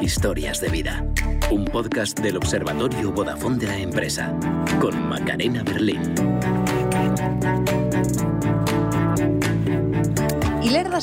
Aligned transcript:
Historias 0.00 0.60
de 0.60 0.68
vida. 0.70 1.04
Un 1.50 1.66
podcast 1.66 2.18
del 2.18 2.38
Observatorio 2.38 3.12
Vodafone 3.12 3.58
de 3.58 3.66
la 3.66 3.76
empresa 3.78 4.34
con 4.80 5.08
Macarena 5.08 5.62
Berlín. 5.62 6.14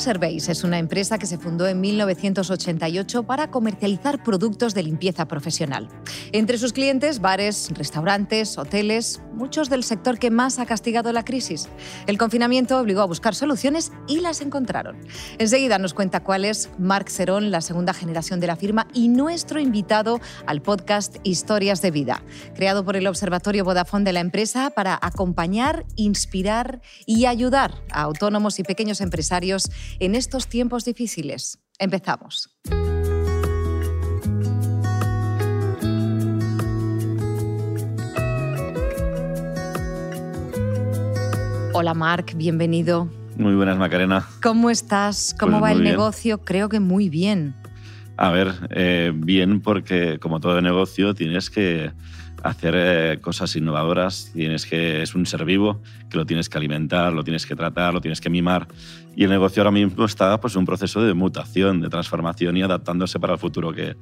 Serveis 0.00 0.48
es 0.48 0.64
una 0.64 0.78
empresa 0.78 1.18
que 1.18 1.26
se 1.26 1.38
fundó 1.38 1.68
en 1.68 1.80
1988 1.80 3.22
para 3.24 3.50
comercializar 3.50 4.22
productos 4.22 4.74
de 4.74 4.82
limpieza 4.82 5.28
profesional. 5.28 5.88
Entre 6.32 6.58
sus 6.58 6.72
clientes, 6.72 7.20
bares, 7.20 7.70
restaurantes, 7.74 8.56
hoteles, 8.56 9.20
muchos 9.32 9.70
del 9.70 9.84
sector 9.84 10.18
que 10.18 10.30
más 10.30 10.58
ha 10.58 10.66
castigado 10.66 11.12
la 11.12 11.24
crisis. 11.24 11.68
El 12.06 12.18
confinamiento 12.18 12.78
obligó 12.78 13.00
a 13.00 13.06
buscar 13.06 13.34
soluciones 13.34 13.92
y 14.08 14.20
las 14.20 14.40
encontraron. 14.40 14.96
Enseguida 15.38 15.78
nos 15.78 15.94
cuenta 15.94 16.20
cuál 16.20 16.44
es 16.44 16.70
Marc 16.78 17.08
Cerón, 17.08 17.50
la 17.50 17.60
segunda 17.60 17.94
generación 17.94 18.40
de 18.40 18.46
la 18.46 18.56
firma, 18.56 18.86
y 18.94 19.08
nuestro 19.08 19.60
invitado 19.60 20.20
al 20.46 20.62
podcast 20.62 21.16
Historias 21.22 21.82
de 21.82 21.90
Vida, 21.90 22.22
creado 22.54 22.84
por 22.84 22.96
el 22.96 23.06
Observatorio 23.06 23.64
Vodafone 23.64 24.04
de 24.04 24.12
la 24.12 24.20
empresa 24.20 24.70
para 24.70 24.98
acompañar, 25.00 25.84
inspirar 25.96 26.80
y 27.06 27.26
ayudar 27.26 27.74
a 27.90 28.02
autónomos 28.02 28.58
y 28.58 28.62
pequeños 28.62 29.00
empresarios 29.00 29.70
en 29.98 30.14
estos 30.14 30.46
tiempos 30.46 30.84
difíciles. 30.84 31.58
Empezamos. 31.78 32.50
Hola 41.72 41.94
Marc, 41.94 42.34
bienvenido. 42.36 43.08
Muy 43.36 43.54
buenas, 43.54 43.78
Macarena. 43.78 44.26
¿Cómo 44.42 44.68
estás? 44.70 45.34
¿Cómo 45.38 45.52
Pues 45.52 45.62
va 45.62 45.72
el 45.72 45.80
bien. 45.80 45.92
negocio? 45.92 46.38
Creo 46.44 46.68
que 46.68 46.80
muy 46.80 47.08
bien. 47.08 47.54
A 48.16 48.30
ver, 48.30 48.52
eh, 48.70 49.12
bien 49.14 49.60
porque 49.62 50.18
como 50.18 50.40
todo 50.40 50.60
negocio 50.60 51.14
tienes 51.14 51.48
que 51.48 51.92
hacer 52.42 52.74
eh, 52.76 53.18
cosas 53.20 53.54
innovadoras, 53.56 54.30
tienes 54.32 54.66
que 54.66 55.02
es 55.02 55.14
un 55.14 55.26
ser 55.26 55.44
vivo 55.44 55.80
que 56.08 56.16
lo 56.16 56.26
tienes 56.26 56.48
que 56.48 56.58
alimentar, 56.58 57.12
lo 57.12 57.24
tienes 57.24 57.46
que 57.46 57.56
tratar, 57.56 57.94
lo 57.94 58.00
tienes 58.00 58.20
que 58.20 58.30
mimar 58.30 58.68
y 59.16 59.24
el 59.24 59.30
negocio 59.30 59.62
ahora 59.62 59.70
mismo 59.70 60.04
está 60.04 60.40
pues 60.40 60.56
un 60.56 60.64
proceso 60.64 61.02
de 61.02 61.14
mutación, 61.14 61.80
de 61.80 61.88
transformación 61.88 62.56
y 62.56 62.62
adaptándose 62.62 63.18
para 63.18 63.34
el 63.34 63.38
futuro 63.38 63.72
que, 63.72 63.96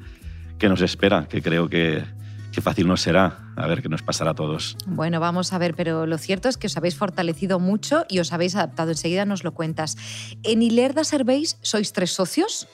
que 0.59 0.69
nos 0.69 0.81
espera, 0.81 1.27
que 1.29 1.43
creo 1.43 1.69
que, 1.69 2.05
que 2.53 2.61
fácil 2.61 2.89
no 2.89 2.97
será, 2.97 3.39
a 3.57 3.67
ver 3.67 3.83
qué 3.83 3.89
nos 3.89 4.03
pasará 4.03 4.33
a 4.33 4.35
todos. 4.35 4.77
Bueno, 4.87 5.21
vamos 5.21 5.53
a 5.53 5.59
ver, 5.59 5.75
pero 5.75 6.07
lo 6.07 6.19
cierto 6.19 6.49
es 6.49 6.57
que 6.57 6.67
os 6.67 6.77
habéis 6.77 6.97
fortalecido 6.97 7.59
mucho 7.59 8.05
y 8.09 8.19
os 8.19 8.33
habéis 8.33 8.57
adaptado. 8.57 8.91
Enseguida 8.91 9.25
nos 9.25 9.45
lo 9.45 9.53
cuentas. 9.53 9.97
En 10.43 10.63
Ilerda 10.63 11.05
Serveis 11.05 11.59
sois 11.63 11.93
tres 11.93 12.13
socios, 12.13 12.67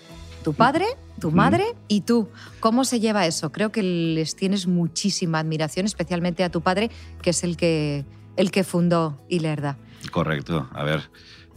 tu 0.45 0.53
padre, 0.53 0.85
tu 1.21 1.33
madre 1.33 1.65
y 1.89 2.03
tú. 2.03 2.29
¿Cómo 2.61 2.85
se 2.85 3.01
lleva 3.01 3.27
eso? 3.27 3.51
Creo 3.51 3.73
que 3.73 3.83
les 3.83 4.37
tienes 4.37 4.69
muchísima 4.69 5.41
admiración, 5.41 5.87
especialmente 5.87 6.45
a 6.45 6.51
tu 6.51 6.61
padre, 6.61 6.91
que 7.23 7.31
es 7.31 7.43
el 7.43 7.57
que, 7.57 8.05
el 8.37 8.53
que 8.53 8.63
fundó 8.63 9.19
Ilerda. 9.29 9.77
Correcto. 10.13 10.69
A 10.73 10.85
ver, 10.85 11.01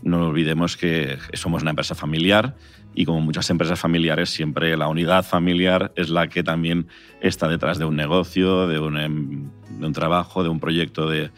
no 0.02 0.27
olvidemos 0.27 0.77
que 0.77 1.19
somos 1.33 1.61
una 1.61 1.71
empresa 1.71 1.94
familiar 1.94 2.55
y 2.95 3.05
como 3.05 3.21
muchas 3.21 3.49
empresas 3.52 3.79
familiares, 3.79 4.29
siempre 4.31 4.75
la 4.75 4.88
unidad 4.88 5.23
familiar 5.23 5.91
es 5.95 6.09
la 6.09 6.27
que 6.29 6.41
también 6.41 6.88
está 7.22 7.47
detrás 7.47 7.77
de 7.77 7.85
un 7.85 7.95
negocio, 7.95 8.67
de 8.67 8.79
un, 8.79 8.97
em, 8.97 9.51
de 9.79 9.85
un 9.85 9.94
trabajo, 9.94 10.41
de 10.41 10.49
un 10.49 10.59
proyecto 10.59 11.07
de, 11.07 11.29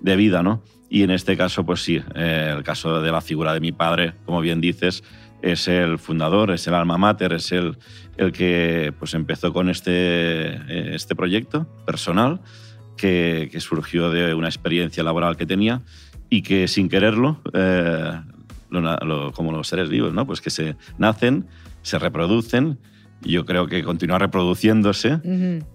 de 0.00 0.16
vida, 0.16 0.44
¿no? 0.44 0.62
Y 0.90 1.04
en 1.04 1.10
este 1.12 1.36
caso, 1.36 1.64
pues 1.64 1.82
sí, 1.82 2.02
eh, 2.16 2.52
el 2.56 2.64
caso 2.64 3.00
de 3.00 3.12
la 3.12 3.20
figura 3.20 3.54
de 3.54 3.60
mi 3.60 3.70
padre, 3.72 4.12
como 4.26 4.40
bien 4.40 4.60
dices, 4.60 5.04
es 5.40 5.68
el 5.68 5.98
fundador, 5.98 6.50
es 6.50 6.66
el 6.66 6.74
alma 6.74 6.98
mater, 6.98 7.32
es 7.32 7.52
el, 7.52 7.78
el 8.16 8.32
que 8.32 8.92
pues, 8.98 9.14
empezó 9.14 9.52
con 9.52 9.70
este, 9.70 9.92
eh, 9.92 10.90
este 10.94 11.14
proyecto 11.14 11.66
personal 11.86 12.40
que, 12.96 13.48
que 13.52 13.60
surgió 13.60 14.10
de 14.10 14.34
una 14.34 14.48
experiencia 14.48 15.02
laboral 15.04 15.36
que 15.36 15.46
tenía 15.46 15.80
y 16.28 16.42
que 16.42 16.66
sin 16.68 16.88
quererlo, 16.88 17.40
eh, 17.54 18.20
lo 18.68 18.80
lo- 18.82 19.32
como 19.32 19.52
los 19.52 19.68
seres 19.68 19.88
vivos, 19.88 20.12
¿no? 20.12 20.26
pues 20.26 20.40
que 20.40 20.50
se 20.50 20.76
nacen, 20.98 21.46
se 21.82 21.98
reproducen, 21.98 22.78
yo 23.22 23.44
creo 23.44 23.66
que 23.66 23.82
continúa 23.82 24.18
reproduciéndose 24.18 25.20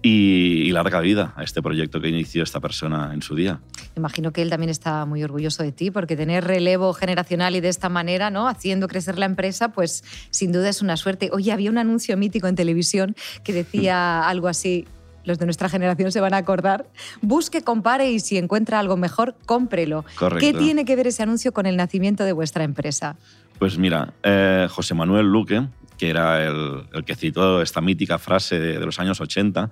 y 0.02 0.70
larga 0.72 1.00
vida 1.00 1.32
a 1.36 1.44
este 1.44 1.62
proyecto 1.62 2.00
que 2.00 2.08
inició 2.08 2.42
esta 2.42 2.60
persona 2.60 3.12
en 3.14 3.22
su 3.22 3.34
día. 3.34 3.60
Imagino 3.96 4.32
que 4.32 4.42
él 4.42 4.50
también 4.50 4.70
está 4.70 5.06
muy 5.06 5.22
orgulloso 5.22 5.62
de 5.62 5.72
ti, 5.72 5.90
porque 5.90 6.16
tener 6.16 6.44
relevo 6.44 6.92
generacional 6.92 7.56
y 7.56 7.60
de 7.60 7.68
esta 7.68 7.88
manera, 7.88 8.30
¿no? 8.30 8.48
Haciendo 8.48 8.88
crecer 8.88 9.18
la 9.18 9.26
empresa, 9.26 9.70
pues 9.70 10.04
sin 10.30 10.52
duda 10.52 10.68
es 10.68 10.82
una 10.82 10.96
suerte. 10.96 11.30
Oye, 11.32 11.52
había 11.52 11.70
un 11.70 11.78
anuncio 11.78 12.16
mítico 12.16 12.46
en 12.48 12.56
televisión 12.56 13.14
que 13.44 13.52
decía 13.52 14.20
algo 14.28 14.48
así. 14.48 14.86
Los 15.24 15.38
de 15.40 15.44
nuestra 15.44 15.68
generación 15.68 16.12
se 16.12 16.20
van 16.20 16.34
a 16.34 16.36
acordar. 16.36 16.86
Busque, 17.20 17.62
compare 17.62 18.12
y 18.12 18.20
si 18.20 18.38
encuentra 18.38 18.78
algo 18.78 18.96
mejor, 18.96 19.34
cómprelo. 19.44 20.04
Correcto. 20.16 20.38
¿Qué 20.38 20.56
tiene 20.56 20.84
que 20.84 20.94
ver 20.94 21.08
ese 21.08 21.24
anuncio 21.24 21.52
con 21.52 21.66
el 21.66 21.76
nacimiento 21.76 22.22
de 22.22 22.32
vuestra 22.32 22.62
empresa? 22.62 23.16
Pues 23.58 23.76
mira, 23.76 24.12
eh, 24.22 24.68
José 24.70 24.94
Manuel 24.94 25.26
Luque, 25.26 25.66
que 25.98 26.10
era 26.10 26.44
el, 26.46 26.82
el 26.92 27.04
que 27.04 27.14
citó 27.14 27.62
esta 27.62 27.80
mítica 27.80 28.18
frase 28.18 28.58
de, 28.60 28.78
de 28.78 28.86
los 28.86 28.98
años 29.00 29.20
80, 29.20 29.70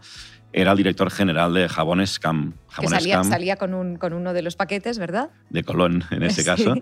era 0.53 0.71
el 0.73 0.77
director 0.77 1.11
general 1.11 1.53
de 1.55 1.69
Jabones 1.69 2.19
Cam. 2.19 2.53
Que 2.81 2.87
salía, 2.89 3.17
Cam 3.17 3.25
salía 3.29 3.57
con, 3.57 3.75
un- 3.75 3.97
con 3.97 4.13
uno 4.13 4.33
de 4.33 4.43
los 4.43 4.55
paquetes, 4.57 4.99
¿verdad? 4.99 5.31
de 5.51 5.65
Colón, 5.65 6.05
en 6.11 6.31
Sí. 6.31 6.45
caso. 6.45 6.75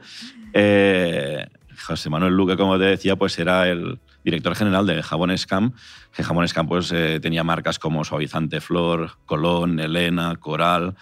Eh, 0.52 1.46
José 1.86 2.10
Manuel 2.10 2.34
Luque, 2.34 2.56
como 2.56 2.78
te 2.78 2.84
decía, 2.84 3.16
pues 3.16 3.38
era 3.38 3.66
el 3.68 3.98
director 4.24 4.54
general 4.54 4.86
de 4.86 5.02
Jabones 5.02 5.46
Cam, 5.46 5.72
que 6.14 6.22
Jabones 6.22 6.52
Cam 6.52 6.68
pues, 6.68 6.92
eh, 6.92 7.18
tenía 7.20 7.42
marcas 7.44 7.78
como 7.78 8.04
Suavizante 8.04 8.60
Flor, 8.60 9.12
Colón, 9.26 9.80
Elena, 9.80 10.36
Coral. 10.36 10.94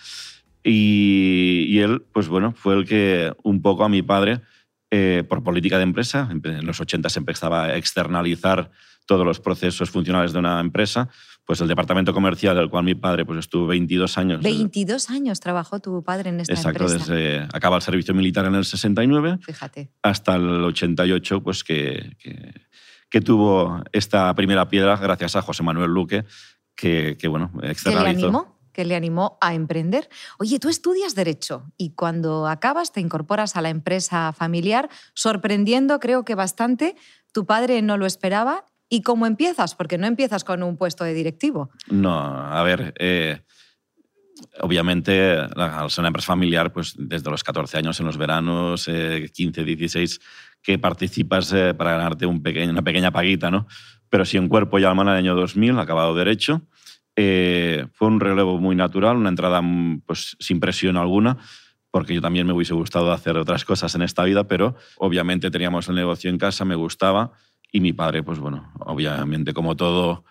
Y, 0.62 1.66
y 1.68 1.80
él, 1.80 2.02
pues 2.12 2.28
bueno, 2.28 2.52
fue 2.56 2.74
el 2.76 2.86
que 2.86 3.32
un 3.42 3.62
poco 3.62 3.84
a 3.84 3.88
mi 3.88 4.02
padre, 4.02 4.40
eh, 4.90 5.24
por 5.28 5.42
política 5.42 5.76
de 5.78 5.84
empresa, 5.84 6.28
en 6.30 6.66
los 6.66 6.80
80 6.80 7.08
se 7.08 7.18
empezaba 7.20 7.64
a 7.64 7.76
externalizar 7.76 8.70
todos 9.06 9.24
los 9.26 9.40
procesos 9.40 9.90
funcionales 9.90 10.32
de 10.32 10.38
una 10.38 10.60
empresa, 10.60 11.08
pues 11.44 11.60
el 11.60 11.68
departamento 11.68 12.12
comercial, 12.12 12.56
del 12.56 12.70
cual 12.70 12.84
mi 12.84 12.94
padre 12.94 13.24
pues, 13.24 13.40
estuvo 13.40 13.66
22 13.66 14.18
años. 14.18 14.40
22 14.42 15.10
años 15.10 15.40
trabajó 15.40 15.80
tu 15.80 16.02
padre 16.04 16.30
en 16.30 16.40
esta 16.40 16.52
Exacto, 16.54 16.84
empresa. 16.84 17.12
desde 17.12 17.48
acaba 17.52 17.76
el 17.76 17.82
servicio 17.82 18.14
militar 18.14 18.44
en 18.46 18.54
el 18.54 18.64
69 18.64 19.38
Fíjate. 19.42 19.90
hasta 20.02 20.36
el 20.36 20.62
88, 20.64 21.42
pues 21.42 21.64
que, 21.64 22.16
que, 22.20 22.52
que 23.08 23.20
tuvo 23.20 23.82
esta 23.90 24.32
primera 24.34 24.68
piedra 24.68 24.96
gracias 24.96 25.34
a 25.34 25.42
José 25.42 25.62
Manuel 25.64 25.90
Luque, 25.90 26.24
que, 26.76 27.16
que 27.18 27.26
bueno, 27.26 27.50
¿Qué 27.60 27.66
le 27.66 27.72
externalizó. 27.72 28.26
animó? 28.26 28.59
Que 28.72 28.84
le 28.84 28.94
animó 28.94 29.38
a 29.40 29.54
emprender. 29.54 30.08
Oye, 30.38 30.58
tú 30.58 30.68
estudias 30.68 31.14
Derecho 31.14 31.70
y 31.76 31.90
cuando 31.94 32.46
acabas 32.46 32.92
te 32.92 33.00
incorporas 33.00 33.56
a 33.56 33.62
la 33.62 33.70
empresa 33.70 34.32
familiar, 34.32 34.88
sorprendiendo, 35.14 35.98
creo 36.00 36.24
que 36.24 36.34
bastante. 36.34 36.96
Tu 37.32 37.46
padre 37.46 37.82
no 37.82 37.96
lo 37.96 38.06
esperaba. 38.06 38.64
¿Y 38.88 39.02
cómo 39.02 39.26
empiezas? 39.26 39.76
Porque 39.76 39.98
no 39.98 40.08
empiezas 40.08 40.42
con 40.42 40.64
un 40.64 40.76
puesto 40.76 41.04
de 41.04 41.14
directivo. 41.14 41.70
No, 41.88 42.12
a 42.12 42.60
ver, 42.64 42.92
eh, 42.98 43.40
obviamente 44.60 45.32
al 45.32 45.90
ser 45.90 46.02
una 46.02 46.08
empresa 46.08 46.26
familiar, 46.26 46.72
pues 46.72 46.94
desde 46.98 47.30
los 47.30 47.44
14 47.44 47.78
años 47.78 48.00
en 48.00 48.06
los 48.06 48.16
veranos, 48.16 48.88
eh, 48.88 49.30
15, 49.32 49.64
16, 49.64 50.20
que 50.62 50.78
participas 50.78 51.52
eh, 51.52 51.74
para 51.74 51.92
ganarte 51.92 52.26
un 52.26 52.42
una 52.44 52.82
pequeña 52.82 53.10
paguita, 53.10 53.50
¿no? 53.50 53.66
Pero 54.08 54.24
sí 54.24 54.36
en 54.36 54.48
cuerpo 54.48 54.78
y 54.78 54.84
alma 54.84 55.02
en 55.02 55.08
el 55.08 55.14
año 55.14 55.34
2000, 55.34 55.78
acabado 55.78 56.14
derecho. 56.14 56.62
Eh, 57.16 57.86
fue 57.92 58.08
un 58.08 58.20
relevo 58.20 58.58
muy 58.58 58.74
natural, 58.76 59.16
una 59.16 59.28
entrada 59.28 59.60
mm, 59.62 60.02
pues, 60.06 60.36
sin 60.40 60.60
presión 60.60 60.96
alguna, 60.96 61.36
porque 61.90 62.14
yo 62.14 62.20
también 62.20 62.46
me 62.46 62.52
hubiese 62.52 62.74
gustado 62.74 63.12
hacer 63.12 63.36
otras 63.36 63.64
cosas 63.64 63.94
en 63.94 64.02
esta 64.02 64.24
vida, 64.24 64.44
pero 64.46 64.76
obviamente 64.96 65.50
teníamos 65.50 65.88
el 65.88 65.96
negocio 65.96 66.30
en 66.30 66.38
casa, 66.38 66.64
me 66.64 66.76
gustaba, 66.76 67.32
y 67.72 67.80
mi 67.80 67.92
padre, 67.92 68.22
pues 68.22 68.38
bueno, 68.38 68.72
obviamente 68.80 69.52
como 69.52 69.76
todo 69.76 70.24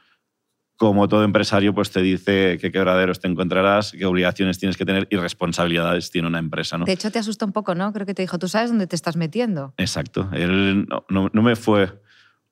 como 0.77 1.09
todo 1.09 1.25
empresario, 1.25 1.73
pues 1.75 1.91
te 1.91 2.01
dice 2.01 2.57
qué 2.57 2.71
quebraderos 2.71 3.19
te 3.19 3.27
encontrarás, 3.27 3.91
qué 3.91 4.05
obligaciones 4.05 4.59
tienes 4.59 4.77
que 4.77 4.85
tener 4.85 5.09
y 5.11 5.17
responsabilidades 5.17 6.09
tiene 6.09 6.29
una 6.29 6.39
empresa, 6.39 6.77
¿no? 6.77 6.85
De 6.85 6.93
hecho, 6.93 7.11
te 7.11 7.19
asustó 7.19 7.45
un 7.45 7.51
poco, 7.51 7.75
¿no? 7.75 7.91
Creo 7.91 8.05
que 8.05 8.13
te 8.13 8.21
dijo, 8.21 8.39
tú 8.39 8.47
sabes 8.47 8.69
dónde 8.69 8.87
te 8.87 8.95
estás 8.95 9.17
metiendo. 9.17 9.73
Exacto. 9.75 10.29
Él 10.31 10.85
no, 10.87 11.03
no- 11.09 11.29
no 11.33 11.41
me 11.41 11.57
fue 11.57 12.01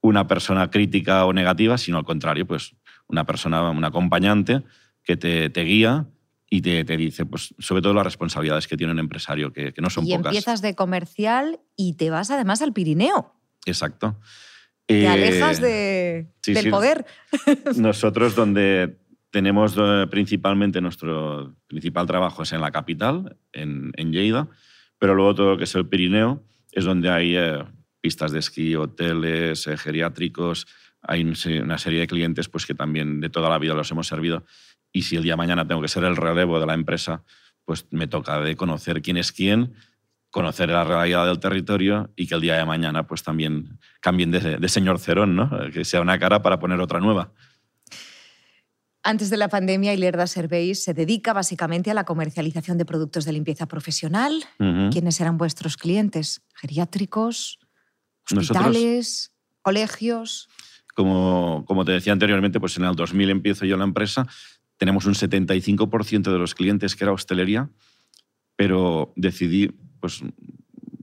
una 0.01 0.27
persona 0.27 0.69
crítica 0.69 1.23
o 1.23 1.31
negativa, 1.31 1.77
sino 1.77 1.97
al 2.00 2.03
contrario, 2.03 2.45
pues 2.45 2.75
una 3.07 3.25
persona, 3.25 3.69
un 3.69 3.83
acompañante 3.83 4.63
que 5.04 5.18
te, 5.18 5.50
te 5.50 5.62
guía 5.63 6.07
y 6.50 6.62
te, 6.62 6.83
te 6.86 6.95
dice, 6.98 7.25
pues 7.25 7.54
sobre 7.59 7.81
todo 7.81 7.94
las 7.94 8.06
responsabilidades 8.06 8.68
que 8.68 8.77
tiene 8.77 8.94
un 8.94 9.00
empresario, 9.00 9.51
que, 9.51 9.74
que 9.74 9.81
no 9.81 9.89
son 9.89 10.06
y 10.07 10.12
pocas. 10.15 10.27
empiezas 10.27 10.62
de 10.62 10.75
comercial 10.75 11.59
y 11.75 11.94
te 11.94 12.09
vas 12.09 12.31
además 12.31 12.62
al 12.62 12.74
Pirineo. 12.74 13.33
Exacto. 13.65 14.19
Te 14.86 15.01
Eh, 15.04 15.07
alejas 15.07 15.59
de, 15.59 16.27
sí, 16.42 16.54
del 16.54 16.63
sí. 16.63 16.69
poder. 16.69 17.06
Nosotros 17.75 18.36
donde 18.36 18.98
tenemos 19.31 19.75
eh, 19.77 20.07
principalmente 20.09 20.80
nuestro 20.80 21.56
principal 21.68 22.07
trabajo 22.07 22.44
es 22.44 22.54
en 22.54 22.62
la 22.62 22.71
capital, 22.71 23.38
en, 23.51 23.92
en 23.98 24.12
Lleida, 24.13 24.48
pero 24.98 25.15
luego 25.15 25.36
todo 25.36 25.51
lo 25.51 25.57
que 25.57 25.65
es 25.65 25.75
el 25.75 25.88
Pirineo 25.88 26.44
es 26.71 26.86
donde 26.86 27.09
hay 27.09 27.36
eh, 27.36 27.63
pistas 28.00 28.31
de 28.31 28.39
esquí, 28.39 28.75
hoteles, 28.75 29.68
eh, 29.68 29.75
geriátricos, 29.77 30.65
hay 31.01 31.23
una 31.23 31.77
serie 31.77 31.99
de 31.99 32.07
clientes 32.07 32.49
pues, 32.49 32.65
que 32.65 32.75
también 32.75 33.19
de 33.19 33.29
toda 33.29 33.49
la 33.49 33.57
vida 33.57 33.73
los 33.73 33.89
hemos 33.91 34.07
servido 34.07 34.45
y 34.91 35.03
si 35.03 35.15
el 35.15 35.23
día 35.23 35.33
de 35.33 35.38
mañana 35.38 35.67
tengo 35.67 35.81
que 35.81 35.88
ser 35.88 36.03
el 36.03 36.15
relevo 36.15 36.59
de 36.59 36.65
la 36.65 36.73
empresa, 36.73 37.23
pues 37.65 37.88
me 37.91 38.07
toca 38.07 38.39
de 38.39 38.55
conocer 38.55 39.01
quién 39.01 39.17
es 39.17 39.31
quién, 39.31 39.73
conocer 40.29 40.69
la 40.69 40.83
realidad 40.83 41.25
del 41.25 41.39
territorio 41.39 42.11
y 42.15 42.27
que 42.27 42.35
el 42.35 42.41
día 42.41 42.55
de 42.55 42.65
mañana 42.65 43.07
pues 43.07 43.23
también 43.23 43.79
cambien 44.01 44.31
de, 44.31 44.57
de 44.57 44.69
señor 44.69 44.99
Cerón, 44.99 45.35
¿no? 45.35 45.49
que 45.73 45.85
sea 45.85 46.01
una 46.01 46.19
cara 46.19 46.41
para 46.41 46.59
poner 46.59 46.79
otra 46.79 46.99
nueva. 46.99 47.31
Antes 49.03 49.29
de 49.29 49.38
la 49.38 49.47
pandemia, 49.47 49.94
Ilerda 49.94 50.27
Serveis 50.27 50.83
se 50.83 50.94
dedica 50.94 51.31
básicamente 51.31 51.89
a 51.89 51.94
la 51.94 52.03
comercialización 52.03 52.77
de 52.77 52.83
productos 52.83 53.23
de 53.23 53.31
limpieza 53.31 53.65
profesional. 53.65 54.44
¿Quiénes 54.57 55.21
eran 55.21 55.38
vuestros 55.38 55.77
clientes? 55.77 56.41
¿Geriátricos? 56.55 57.57
¿Hospitales? 58.29 59.31
¿Colegios? 59.61 60.49
Como, 60.97 61.63
como 61.67 61.85
te 61.85 61.91
decía 61.91 62.11
anteriormente, 62.11 62.59
pues 62.59 62.75
en 62.77 62.83
el 62.85 62.95
2000 62.95 63.29
empiezo 63.29 63.65
yo 63.65 63.77
la 63.77 63.83
empresa. 63.83 64.25
Tenemos 64.77 65.05
un 65.05 65.13
75% 65.13 66.23
de 66.23 66.39
los 66.39 66.55
clientes 66.55 66.95
que 66.95 67.03
era 67.03 67.13
hostelería, 67.13 67.69
pero 68.55 69.13
decidí 69.15 69.67
pues, 69.99 70.23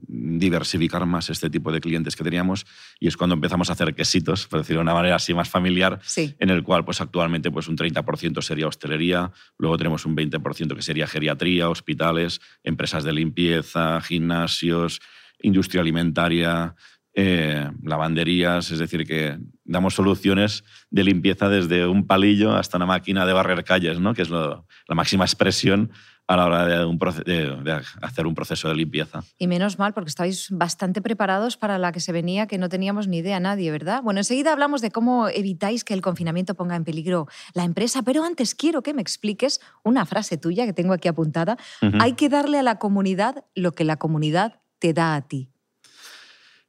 diversificar 0.09 1.05
más 1.05 1.29
este 1.29 1.49
tipo 1.49 1.71
de 1.71 1.79
clientes 1.79 2.17
que 2.17 2.25
teníamos 2.25 2.65
y 2.99 3.07
es 3.07 3.15
cuando 3.15 3.35
empezamos 3.35 3.69
a 3.69 3.71
hacer 3.71 3.95
quesitos, 3.95 4.47
por 4.47 4.59
decirlo 4.59 4.79
de 4.79 4.83
una 4.83 4.93
manera 4.93 5.15
así 5.15 5.33
más 5.33 5.47
familiar, 5.47 6.01
en 6.17 6.49
el 6.49 6.61
cual 6.61 6.83
pues 6.83 6.99
actualmente 6.99 7.49
pues 7.49 7.69
un 7.69 7.77
30% 7.77 8.41
sería 8.41 8.67
hostelería, 8.67 9.31
luego 9.57 9.77
tenemos 9.77 10.05
un 10.05 10.17
20% 10.17 10.75
que 10.75 10.81
sería 10.81 11.07
geriatría, 11.07 11.69
hospitales, 11.69 12.41
empresas 12.65 13.05
de 13.05 13.13
limpieza, 13.13 14.01
gimnasios, 14.01 14.99
industria 15.41 15.79
alimentaria, 15.79 16.75
eh, 17.17 17.71
lavanderías, 17.81 18.71
es 18.71 18.79
decir, 18.79 19.05
que 19.05 19.37
damos 19.63 19.95
soluciones 19.95 20.63
de 20.89 21.03
limpieza 21.03 21.47
desde 21.47 21.87
un 21.87 22.05
palillo 22.05 22.53
hasta 22.53 22.77
una 22.77 22.85
máquina 22.85 23.25
de 23.25 23.33
barrer 23.33 23.63
calles, 23.63 23.99
¿no? 23.99 24.13
que 24.13 24.21
es 24.21 24.29
la 24.29 24.63
máxima 24.89 25.23
expresión 25.23 25.91
a 26.27 26.35
la 26.35 26.45
hora 26.45 26.65
de, 26.65 27.81
hacer 28.01 28.27
un 28.27 28.35
proceso 28.35 28.67
de 28.67 28.75
limpieza. 28.75 29.23
Y 29.37 29.47
menos 29.47 29.77
mal, 29.77 29.93
porque 29.93 30.09
estáis 30.09 30.49
bastante 30.49 31.01
preparados 31.01 31.55
para 31.57 31.77
la 31.77 31.91
que 31.91 31.99
se 31.99 32.11
venía, 32.11 32.47
que 32.47 32.57
no 32.57 32.69
teníamos 32.69 33.07
ni 33.07 33.17
idea 33.17 33.39
nadie, 33.39 33.71
¿verdad? 33.71 34.01
Bueno, 34.01 34.19
enseguida 34.19 34.51
hablamos 34.51 34.81
de 34.81 34.91
cómo 34.91 35.29
evitáis 35.29 35.83
que 35.83 35.93
el 35.93 36.01
confinamiento 36.01 36.55
ponga 36.55 36.75
en 36.75 36.83
peligro 36.83 37.27
la 37.53 37.63
empresa, 37.63 38.01
pero 38.01 38.23
antes 38.23 38.55
quiero 38.55 38.81
que 38.81 38.93
me 38.93 39.01
expliques 39.01 39.61
una 39.83 40.05
frase 40.05 40.37
tuya 40.37 40.65
que 40.65 40.73
tengo 40.73 40.93
aquí 40.93 41.07
apuntada. 41.07 41.57
Hay 41.99 42.13
que 42.13 42.29
darle 42.29 42.59
a 42.59 42.63
la 42.63 42.79
comunidad 42.79 43.45
lo 43.53 43.73
que 43.73 43.83
la 43.83 43.97
comunidad 43.97 44.59
te 44.79 44.93
da 44.93 45.15
a 45.15 45.21
ti. 45.21 45.49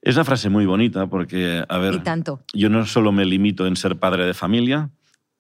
Es 0.07 0.15
una 0.15 0.25
frase 0.25 0.49
muy 0.51 0.67
bonita 0.67 1.09
porque, 1.09 1.65
a 1.69 1.79
ver, 1.79 2.01
tanto? 2.05 2.41
yo 2.55 2.71
no 2.71 2.87
solo 2.87 3.11
me 3.11 3.25
limito 3.25 3.67
en 3.67 3.75
ser 3.75 3.99
padre 3.99 4.25
de 4.25 4.35
familia, 4.35 4.93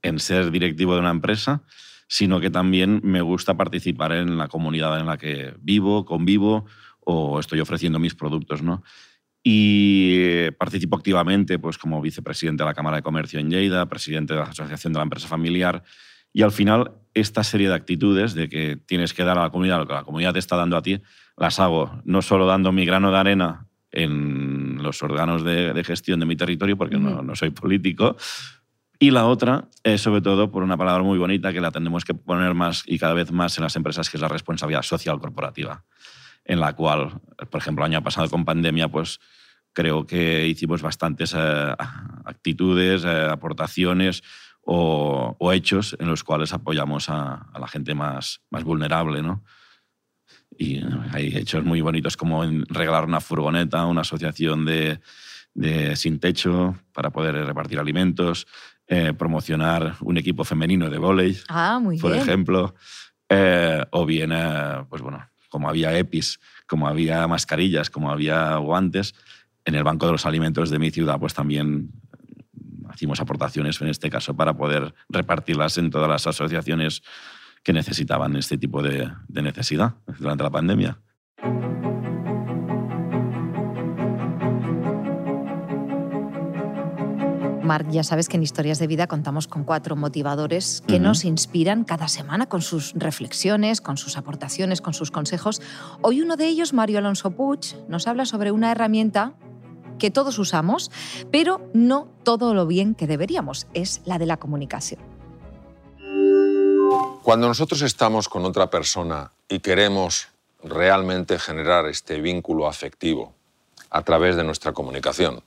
en 0.02 0.18
ser 0.18 0.50
directivo 0.50 0.94
de 0.94 0.98
una 0.98 1.10
empresa, 1.10 1.62
sino 2.08 2.40
que 2.40 2.50
también 2.50 3.00
me 3.04 3.20
gusta 3.20 3.56
participar 3.56 4.10
en 4.10 4.36
la 4.36 4.48
comunidad 4.48 4.98
en 4.98 5.06
la 5.06 5.18
que 5.18 5.54
vivo, 5.60 6.04
convivo 6.04 6.66
o 6.98 7.38
estoy 7.38 7.60
ofreciendo 7.60 8.00
mis 8.00 8.16
productos. 8.16 8.60
¿no? 8.60 8.82
Y 9.40 10.50
participo 10.58 10.96
activamente 10.96 11.60
pues, 11.60 11.78
como 11.78 12.02
vicepresidente 12.02 12.64
de 12.64 12.69
la 12.69 12.74
Cámara 12.74 12.96
de 12.96 13.04
Comercio 13.04 13.38
en 13.38 13.50
Lleida, 13.50 13.86
presidente 13.88 14.34
de 14.34 14.40
la 14.40 14.46
Asociación 14.46 14.92
de 14.92 14.98
la 14.98 15.04
Empresa 15.04 15.28
Familiar. 15.28 15.84
Y 16.32 16.42
al 16.42 16.50
final, 16.50 16.90
esta 17.14 17.44
serie 17.44 17.69
de 17.69 17.74
actitudes 17.76 18.34
de 18.34 18.48
que 18.48 18.76
tienes 18.84 19.14
que 19.14 19.22
dar 19.22 19.38
a 19.38 19.42
la 19.42 19.50
comunidad 19.50 19.78
lo 19.78 19.86
que 19.86 19.94
la 19.94 20.02
comunidad 20.02 20.32
te 20.32 20.40
está 20.40 20.56
dando 20.56 20.76
a 20.76 20.82
ti, 20.82 21.00
las 21.36 21.60
hago 21.60 22.00
no 22.04 22.20
solo 22.20 22.46
dando 22.46 22.72
mi 22.72 22.84
grano 22.84 23.12
de 23.12 23.19
arena 23.19 23.69
en 23.96 24.56
los 24.82 25.02
órganos 25.02 25.44
de, 25.44 25.82
gestión 25.84 26.20
de 26.20 26.26
mi 26.26 26.37
territorio, 26.37 26.76
porque 26.76 26.99
no, 26.99 27.23
no, 27.23 27.34
soy 27.34 27.50
político, 27.50 28.17
y 28.99 29.11
la 29.11 29.26
otra 29.26 29.69
es 29.82 30.00
sobre 30.00 30.23
todo 30.23 30.50
por 30.50 30.62
una 30.62 30.76
palabra 30.76 31.02
muy 31.02 31.19
bonita 31.19 31.52
que 31.52 31.61
la 31.61 31.70
tenemos 31.70 32.05
que 32.05 32.14
poner 32.14 32.55
más 32.55 32.82
y 32.87 32.99
cada 32.99 33.12
vez 33.12 33.31
más 33.31 33.56
en 33.58 33.64
las 33.64 33.76
empresas, 33.76 34.08
que 34.08 34.17
es 34.17 34.20
la 34.20 34.28
responsabilidad 34.28 34.82
social 34.82 35.19
corporativa, 35.20 35.84
en 36.44 36.61
la 36.61 36.75
cual, 36.75 37.20
por 37.50 37.61
ejemplo, 37.61 37.84
el 37.84 37.93
año 37.93 38.02
pasado 38.02 38.31
con 38.31 38.44
pandemia, 38.44 38.88
pues 38.88 39.20
creo 39.75 40.06
que 40.06 40.46
hicimos 40.46 40.81
bastantes 40.81 41.34
eh, 41.37 41.75
actitudes, 42.25 43.05
eh, 43.05 43.29
aportaciones 43.31 44.22
o, 44.62 45.37
hechos 45.52 45.96
en 46.00 46.08
los 46.08 46.25
cuales 46.25 46.52
apoyamos 46.55 47.11
a, 47.11 47.46
la 47.58 47.69
gente 47.69 47.94
más, 47.94 48.40
más 48.50 48.64
vulnerable, 48.64 49.22
¿no? 49.22 49.44
Y 50.58 50.81
hay 51.12 51.37
hechos 51.37 51.64
muy 51.64 51.81
bonitos 51.81 52.16
como 52.16 52.44
regalar 52.69 53.04
una 53.04 53.20
furgoneta 53.20 53.81
a 53.81 53.87
una 53.87 54.00
asociación 54.02 54.64
de, 54.64 55.00
de 55.54 55.96
sin 55.96 56.19
techo 56.19 56.76
para 56.93 57.10
poder 57.10 57.34
repartir 57.34 57.78
alimentos, 57.78 58.46
eh, 58.87 59.12
promocionar 59.12 59.96
un 60.00 60.16
equipo 60.16 60.44
femenino 60.44 60.88
de 60.88 60.98
vóley, 60.98 61.38
ah, 61.48 61.81
por 62.00 62.14
ejemplo, 62.14 62.75
eh, 63.28 63.84
o 63.90 64.06
bien, 64.06 64.31
eh, 64.32 64.84
pues 64.88 65.02
bueno, 65.02 65.28
como 65.48 65.69
había 65.69 65.96
EPIs, 65.98 66.38
como 66.66 66.87
había 66.87 67.26
mascarillas, 67.26 67.90
como 67.90 68.10
había 68.10 68.56
guantes, 68.56 69.14
en 69.64 69.75
el 69.75 69.82
Banco 69.82 70.06
de 70.06 70.12
los 70.12 70.26
Alimentos 70.26 70.70
de 70.70 70.78
mi 70.78 70.90
ciudad, 70.90 71.19
pues 71.19 71.34
también 71.34 71.90
hicimos 72.94 73.20
aportaciones 73.20 73.81
en 73.81 73.88
este 73.88 74.10
caso 74.10 74.37
para 74.37 74.56
poder 74.56 74.94
repartirlas 75.08 75.78
en 75.78 75.90
todas 75.90 76.08
las 76.08 76.26
asociaciones 76.26 77.02
que 77.66 77.72
necesitaban 77.72 78.36
este 78.36 78.56
tipo 78.56 78.80
de 78.80 79.10
necesidad 79.42 79.94
durante 80.20 80.44
la 80.44 80.50
pandemia. 80.50 81.00
Marc, 87.64 87.90
ya 87.90 88.04
sabes 88.04 88.28
que 88.28 88.36
en 88.36 88.44
Historias 88.44 88.78
de 88.78 88.86
Vida 88.86 89.08
contamos 89.08 89.48
con 89.48 89.64
cuatro 89.64 89.96
motivadores 89.96 90.84
que 90.86 91.00
nos 91.00 91.24
inspiran 91.24 91.82
cada 91.82 92.06
semana 92.06 92.46
con 92.46 92.62
sus 92.62 92.92
reflexiones, 92.94 93.80
con 93.80 93.96
sus 93.96 94.16
aportaciones, 94.16 94.80
con 94.80 94.94
sus 94.94 95.10
consejos. 95.10 95.60
Hoy 96.02 96.22
uno 96.22 96.36
de 96.36 96.46
ellos, 96.46 96.72
Mario 96.72 96.98
Alonso 96.98 97.32
Puig, 97.32 97.74
nos 97.88 98.06
habla 98.06 98.26
sobre 98.26 98.52
una 98.52 98.70
herramienta 98.70 99.34
que 99.98 100.12
todos 100.12 100.38
usamos, 100.38 100.92
pero 101.32 101.69
no 101.74 102.06
todo 102.22 102.54
lo 102.54 102.69
bien 102.69 102.94
que 102.94 103.08
deberíamos, 103.08 103.66
es 103.74 104.02
la 104.04 104.20
de 104.20 104.26
la 104.26 104.36
comunicación. 104.36 105.15
Cuando 107.26 107.49
nosotros 107.49 107.82
estamos 107.82 108.28
con 108.28 108.44
otra 108.44 108.70
persona 108.70 109.32
y 109.49 109.58
queremos 109.58 110.28
realmente 110.62 111.40
generar 111.40 111.87
este 111.87 112.20
vínculo 112.20 112.69
afectivo 112.69 113.34
a 113.90 114.02
través 114.02 114.37
de 114.37 114.44
nuestra 114.44 114.73
comunicación, 114.73 115.43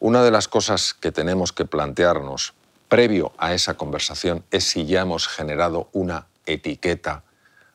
una 0.00 0.22
de 0.22 0.30
las 0.30 0.48
cosas 0.48 0.92
que 0.92 1.10
tenemos 1.10 1.54
que 1.54 1.64
plantearnos 1.64 2.52
previo 2.90 3.32
a 3.38 3.54
esa 3.54 3.72
conversación 3.72 4.44
es 4.50 4.64
si 4.64 4.84
ya 4.84 5.00
hemos 5.00 5.28
generado 5.28 5.88
una 5.92 6.26
etiqueta 6.44 7.22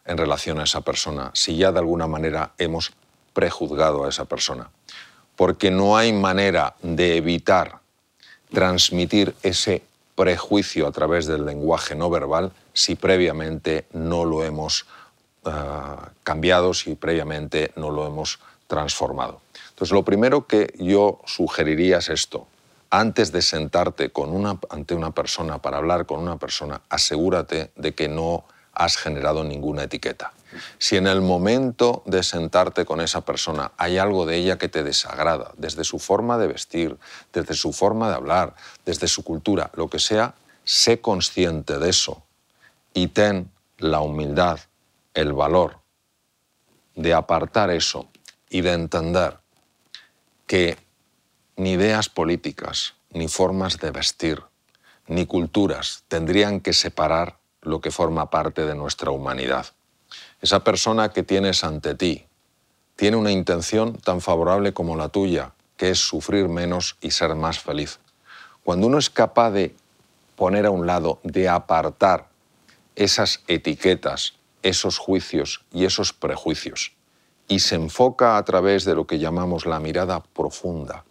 en 0.05 0.19
relación 0.19 0.59
a 0.59 0.65
esa 0.65 0.81
persona, 0.81 1.31
si 1.33 1.57
ya 1.57 1.71
de 1.71 1.79
alguna 1.79 2.05
manera 2.05 2.53
hemos 2.59 2.93
prejuzgado 3.33 4.05
a 4.05 4.09
esa 4.09 4.25
persona. 4.25 4.69
Porque 5.35 5.71
no 5.71 5.97
hay 5.97 6.13
manera 6.13 6.75
de 6.83 7.17
evitar 7.17 7.79
transmitir 8.51 9.33
ese 9.41 9.81
prejuicio 10.15 10.87
a 10.87 10.91
través 10.91 11.25
del 11.25 11.45
lenguaje 11.45 11.95
no 11.95 12.09
verbal 12.09 12.51
si 12.73 12.95
previamente 12.95 13.85
no 13.93 14.25
lo 14.25 14.43
hemos 14.43 14.85
eh, 15.45 15.51
cambiado, 16.23 16.73
si 16.73 16.95
previamente 16.95 17.71
no 17.75 17.89
lo 17.91 18.05
hemos 18.07 18.39
transformado. 18.67 19.41
Entonces, 19.69 19.91
lo 19.91 20.03
primero 20.03 20.47
que 20.47 20.73
yo 20.77 21.19
sugeriría 21.25 21.97
es 21.97 22.09
esto. 22.09 22.47
Antes 22.89 23.31
de 23.31 23.41
sentarte 23.41 24.11
con 24.11 24.29
una, 24.29 24.59
ante 24.69 24.93
una 24.93 25.11
persona 25.11 25.57
para 25.57 25.77
hablar 25.77 26.05
con 26.05 26.19
una 26.19 26.37
persona, 26.37 26.81
asegúrate 26.89 27.71
de 27.75 27.93
que 27.93 28.07
no 28.07 28.45
has 28.73 28.97
generado 28.97 29.43
ninguna 29.43 29.83
etiqueta. 29.83 30.31
Si 30.77 30.97
en 30.97 31.07
el 31.07 31.21
momento 31.21 32.03
de 32.05 32.23
sentarte 32.23 32.85
con 32.85 33.01
esa 33.01 33.21
persona 33.21 33.71
hay 33.77 33.97
algo 33.97 34.25
de 34.25 34.37
ella 34.37 34.57
que 34.57 34.69
te 34.69 34.83
desagrada, 34.83 35.51
desde 35.57 35.83
su 35.83 35.99
forma 35.99 36.37
de 36.37 36.47
vestir, 36.47 36.97
desde 37.31 37.53
su 37.53 37.73
forma 37.73 38.09
de 38.09 38.15
hablar, 38.15 38.55
desde 38.85 39.07
su 39.07 39.23
cultura, 39.23 39.71
lo 39.75 39.89
que 39.89 39.99
sea, 39.99 40.35
sé 40.63 41.01
consciente 41.01 41.77
de 41.79 41.89
eso 41.89 42.23
y 42.93 43.07
ten 43.07 43.51
la 43.77 44.01
humildad, 44.01 44.59
el 45.13 45.33
valor 45.33 45.79
de 46.95 47.13
apartar 47.13 47.69
eso 47.69 48.07
y 48.49 48.61
de 48.61 48.73
entender 48.73 49.39
que 50.47 50.77
ni 51.55 51.71
ideas 51.73 52.09
políticas, 52.09 52.93
ni 53.11 53.27
formas 53.27 53.79
de 53.79 53.91
vestir, 53.91 54.43
ni 55.07 55.25
culturas 55.25 56.03
tendrían 56.07 56.59
que 56.61 56.73
separar 56.73 57.37
lo 57.61 57.81
que 57.81 57.91
forma 57.91 58.29
parte 58.29 58.65
de 58.65 58.75
nuestra 58.75 59.11
humanidad. 59.11 59.67
Esa 60.43 60.61
persona 60.61 61.07
que 61.07 61.23
tienes 61.23 61.63
ante 61.63 61.95
ti 61.95 62.25
tiene 62.97 63.15
una 63.15 63.31
intención 63.31 63.93
tan 63.93 64.19
favorable 64.19 64.73
como 64.73 64.97
la 64.97 65.07
tuya, 65.07 65.53
que 65.77 65.89
es 65.89 65.99
sufrir 65.99 66.49
menos 66.49 66.97
y 66.99 67.11
ser 67.11 67.33
más 67.35 67.59
feliz. 67.59 68.01
Cuando 68.65 68.87
uno 68.87 68.97
es 68.97 69.09
capaz 69.09 69.51
de 69.51 69.73
poner 70.35 70.65
a 70.65 70.69
un 70.69 70.85
lado, 70.85 71.21
de 71.23 71.47
apartar 71.47 72.27
esas 72.97 73.41
etiquetas, 73.47 74.33
esos 74.63 74.97
juicios 74.97 75.63
y 75.71 75.85
esos 75.85 76.11
prejuicios, 76.11 76.91
y 77.47 77.59
se 77.59 77.75
enfoca 77.75 78.35
a 78.35 78.43
través 78.43 78.83
de 78.83 78.95
lo 78.95 79.07
que 79.07 79.19
llamamos 79.19 79.65
la 79.65 79.79
mirada 79.79 80.21
profunda, 80.21 81.05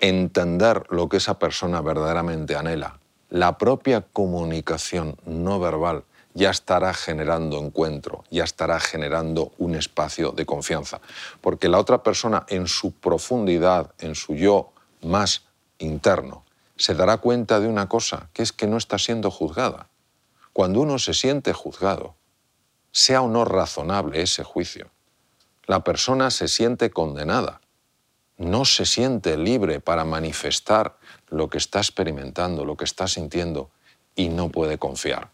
entender 0.00 0.82
lo 0.90 1.08
que 1.08 1.18
esa 1.18 1.38
persona 1.38 1.80
verdaderamente 1.80 2.56
anhela, 2.56 2.98
la 3.30 3.56
propia 3.56 4.00
comunicación 4.00 5.16
no 5.24 5.60
verbal 5.60 6.02
ya 6.34 6.50
estará 6.50 6.92
generando 6.92 7.58
encuentro, 7.58 8.24
ya 8.30 8.44
estará 8.44 8.80
generando 8.80 9.52
un 9.58 9.76
espacio 9.76 10.32
de 10.32 10.44
confianza, 10.44 11.00
porque 11.40 11.68
la 11.68 11.78
otra 11.78 12.02
persona 12.02 12.44
en 12.48 12.66
su 12.66 12.92
profundidad, 12.92 13.92
en 13.98 14.16
su 14.16 14.34
yo 14.34 14.72
más 15.00 15.44
interno, 15.78 16.44
se 16.76 16.94
dará 16.94 17.18
cuenta 17.18 17.60
de 17.60 17.68
una 17.68 17.88
cosa, 17.88 18.28
que 18.32 18.42
es 18.42 18.52
que 18.52 18.66
no 18.66 18.76
está 18.76 18.98
siendo 18.98 19.30
juzgada. 19.30 19.88
Cuando 20.52 20.80
uno 20.80 20.98
se 20.98 21.14
siente 21.14 21.52
juzgado, 21.52 22.16
sea 22.90 23.22
o 23.22 23.28
no 23.28 23.44
razonable 23.44 24.20
ese 24.20 24.42
juicio, 24.42 24.90
la 25.66 25.84
persona 25.84 26.30
se 26.30 26.48
siente 26.48 26.90
condenada, 26.90 27.60
no 28.36 28.64
se 28.64 28.86
siente 28.86 29.36
libre 29.36 29.80
para 29.80 30.04
manifestar 30.04 30.98
lo 31.28 31.48
que 31.48 31.58
está 31.58 31.78
experimentando, 31.78 32.64
lo 32.64 32.76
que 32.76 32.84
está 32.84 33.06
sintiendo 33.06 33.70
y 34.16 34.28
no 34.28 34.48
puede 34.50 34.78
confiar. 34.78 35.33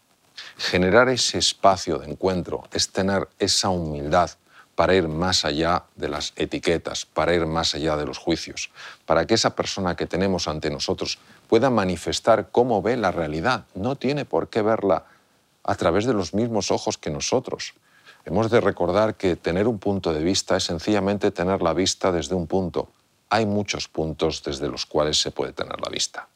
Generar 0.57 1.09
ese 1.09 1.37
espacio 1.37 1.97
de 1.97 2.11
encuentro 2.11 2.63
es 2.71 2.91
tener 2.91 3.27
esa 3.39 3.69
humildad 3.69 4.31
para 4.75 4.95
ir 4.95 5.07
más 5.07 5.45
allá 5.45 5.83
de 5.95 6.07
las 6.07 6.33
etiquetas, 6.35 7.05
para 7.05 7.33
ir 7.33 7.45
más 7.45 7.75
allá 7.75 7.97
de 7.97 8.05
los 8.05 8.17
juicios, 8.17 8.71
para 9.05 9.27
que 9.27 9.33
esa 9.33 9.55
persona 9.55 9.95
que 9.95 10.07
tenemos 10.07 10.47
ante 10.47 10.69
nosotros 10.69 11.19
pueda 11.47 11.69
manifestar 11.69 12.49
cómo 12.51 12.81
ve 12.81 12.97
la 12.97 13.11
realidad. 13.11 13.65
No 13.75 13.95
tiene 13.95 14.25
por 14.25 14.49
qué 14.49 14.61
verla 14.61 15.05
a 15.63 15.75
través 15.75 16.05
de 16.05 16.13
los 16.13 16.33
mismos 16.33 16.71
ojos 16.71 16.97
que 16.97 17.11
nosotros. 17.11 17.73
Hemos 18.25 18.49
de 18.49 18.61
recordar 18.61 19.15
que 19.15 19.35
tener 19.35 19.67
un 19.67 19.79
punto 19.79 20.13
de 20.13 20.23
vista 20.23 20.57
es 20.57 20.63
sencillamente 20.63 21.31
tener 21.31 21.61
la 21.61 21.73
vista 21.73 22.11
desde 22.11 22.35
un 22.35 22.47
punto. 22.47 22.89
Hay 23.29 23.45
muchos 23.45 23.87
puntos 23.87 24.43
desde 24.43 24.67
los 24.67 24.85
cuales 24.85 25.19
se 25.19 25.31
puede 25.31 25.53
tener 25.53 25.79
la 25.79 25.89
vista. 25.89 26.27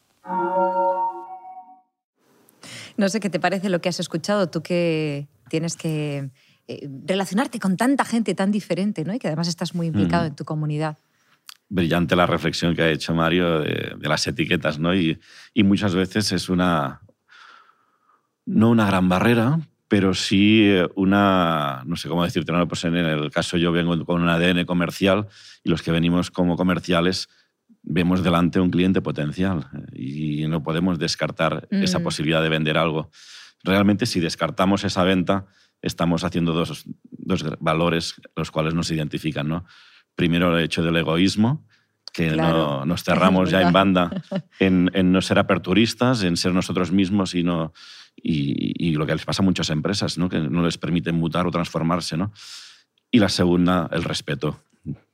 No 2.98 3.10
sé 3.10 3.20
qué 3.20 3.30
te 3.30 3.40
parece 3.40 3.70
lo 3.70 3.82
que 3.82 3.90
has 3.90 4.00
escuchado, 4.00 4.50
tú 4.50 4.62
que 4.62 5.28
tienes 5.50 5.76
que 5.76 6.30
eh, 6.68 6.90
relacionarte 7.06 7.60
con 7.60 7.78
tanta 7.78 8.06
gente 8.06 8.34
tan 8.36 8.52
diferente, 8.52 9.04
¿no? 9.04 9.14
Y 9.14 9.20
que 9.20 9.28
además 9.28 9.48
estás 9.48 9.76
muy 9.76 9.88
implicado 9.88 10.26
en 10.26 10.36
tu 10.36 10.46
comunidad. 10.46 10.98
Brillante 11.68 12.16
la 12.16 12.26
reflexión 12.26 12.76
que 12.76 12.84
ha 12.84 12.90
hecho 12.90 13.14
Mario 13.14 13.60
de, 13.60 13.98
las 14.02 14.26
etiquetas, 14.28 14.80
¿no? 14.80 14.96
Y, 14.96 15.20
y, 15.54 15.64
muchas 15.64 15.96
veces 15.96 16.32
es 16.32 16.48
una, 16.48 17.02
no 18.46 18.70
una 18.70 18.86
gran 18.86 19.10
barrera, 19.10 19.60
pero 19.88 20.14
sí 20.14 20.72
una, 20.96 21.84
no 21.86 21.96
sé 21.96 22.10
cómo 22.10 22.24
decirte, 22.24 22.52
¿no? 22.52 22.68
pues 22.68 22.84
en 22.86 22.96
el 22.96 23.32
caso 23.32 23.58
yo 23.58 23.72
vengo 23.72 24.04
con 24.06 24.22
un 24.22 24.30
ADN 24.30 24.66
comercial 24.66 25.28
y 25.64 25.70
los 25.70 25.82
que 25.82 25.92
venimos 25.92 26.32
como 26.32 26.56
comerciales 26.56 27.30
vemos 27.86 28.24
delante 28.24 28.60
un 28.60 28.72
cliente 28.72 29.02
potencial 29.02 29.68
y 29.94 30.48
no 30.48 30.64
podemos 30.64 31.00
descartar 31.00 31.68
esa 31.70 32.00
mm. 32.00 32.04
posibilidad 32.04 32.42
de 32.42 32.50
vender 32.50 32.78
algo. 32.78 33.12
Realmente 33.64 34.06
si 34.06 34.20
descartamos 34.20 34.84
esa 34.84 35.04
venta, 35.04 35.46
estamos 35.82 36.24
haciendo 36.24 36.54
dos, 36.54 36.86
dos 37.12 37.44
valores 37.60 38.16
los 38.36 38.52
cuales 38.52 38.74
nos 38.74 38.92
identifican. 38.92 39.48
¿no? 39.48 39.66
Primero 40.16 40.58
el 40.58 40.64
hecho 40.64 40.84
del 40.84 40.98
egoísmo, 40.98 41.66
que 42.12 42.32
no, 42.32 42.86
nos 42.86 43.04
cerramos 43.06 43.52
ya 43.52 43.62
en 43.62 43.74
banda 43.74 44.10
en, 44.60 44.90
en, 44.94 45.12
no 45.12 45.22
ser 45.22 45.40
aperturistas, 45.40 46.24
en 46.24 46.38
ser 46.38 46.54
nosotros 46.54 46.92
mismos 46.92 47.36
y, 47.36 47.44
no, 47.44 47.74
y, 48.16 48.96
lo 48.96 49.06
que 49.06 49.14
les 49.14 49.26
pasa 49.26 49.44
a 49.44 49.46
muchas 49.46 49.70
empresas, 49.70 50.18
¿no? 50.18 50.30
que 50.30 50.40
no 50.40 50.64
les 50.64 50.78
permiten 50.78 51.16
mutar 51.16 51.46
o 51.46 51.52
transformarse. 51.52 52.18
¿no? 52.18 52.32
Y 53.12 53.20
la 53.20 53.30
segunda, 53.30 53.90
el 53.92 54.04
respeto. 54.04 54.60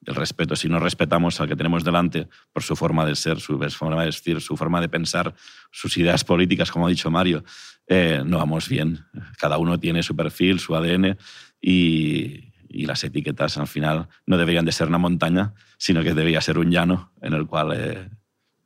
El 0.05 0.15
respeto. 0.15 0.55
Si 0.55 0.67
no 0.67 0.79
respetamos 0.79 1.39
al 1.39 1.47
que 1.47 1.55
tenemos 1.55 1.83
delante 1.83 2.27
por 2.51 2.63
su 2.63 2.75
forma 2.75 3.05
de 3.05 3.15
ser, 3.15 3.39
su 3.39 3.59
forma 3.69 3.99
de 3.99 4.05
vestir, 4.05 4.41
su 4.41 4.57
forma 4.57 4.81
de 4.81 4.89
pensar, 4.89 5.33
sus 5.71 5.95
ideas 5.97 6.23
políticas, 6.23 6.71
como 6.71 6.87
ha 6.87 6.89
dicho 6.89 7.11
Mario, 7.11 7.43
eh, 7.87 8.21
no 8.25 8.37
vamos 8.37 8.67
bien. 8.67 9.05
Cada 9.37 9.57
uno 9.57 9.79
tiene 9.79 10.03
su 10.03 10.15
perfil, 10.15 10.59
su 10.59 10.75
ADN 10.75 11.17
y, 11.61 12.49
las 12.73 13.03
etiquetas 13.03 13.57
al 13.57 13.67
final 13.67 14.07
no 14.25 14.37
deberían 14.37 14.63
de 14.63 14.71
ser 14.71 14.87
una 14.87 14.97
montaña, 14.97 15.53
sino 15.77 16.03
que 16.03 16.13
debería 16.13 16.39
ser 16.39 16.57
un 16.57 16.71
llano 16.71 17.11
en 17.21 17.33
el 17.33 17.45
cual 17.45 17.73
eh, 17.75 18.09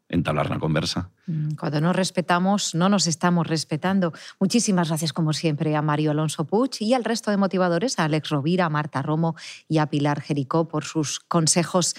entablar 0.10 0.48
una 0.48 0.60
conversa. 0.60 1.10
Mm, 1.28 1.56
cuando 1.56 1.82
no 1.82 1.94
respetamos, 1.94 2.76
no 2.76 2.90
nos 2.90 3.08
estamos 3.08 3.48
respetando. 3.48 4.14
Muchísimas 4.40 4.90
gracias, 4.90 5.14
como 5.14 5.34
siempre, 5.34 5.76
a 5.76 5.82
Mario 5.82 6.12
Alonso 6.12 6.46
Puig 6.46 6.72
y 6.80 6.94
al 6.94 7.04
resto 7.04 7.32
de 7.32 7.38
motivadores, 7.38 8.00
a 8.00 8.06
Alex 8.06 8.30
Rovira, 8.30 8.66
a 8.66 8.70
Marta 8.70 9.02
Romo 9.02 9.36
y 9.68 9.80
a 9.80 9.88
Pilar 9.88 10.22
Jericó 10.22 10.68
por 10.68 10.84
sus 10.84 11.20
consejos 11.20 11.96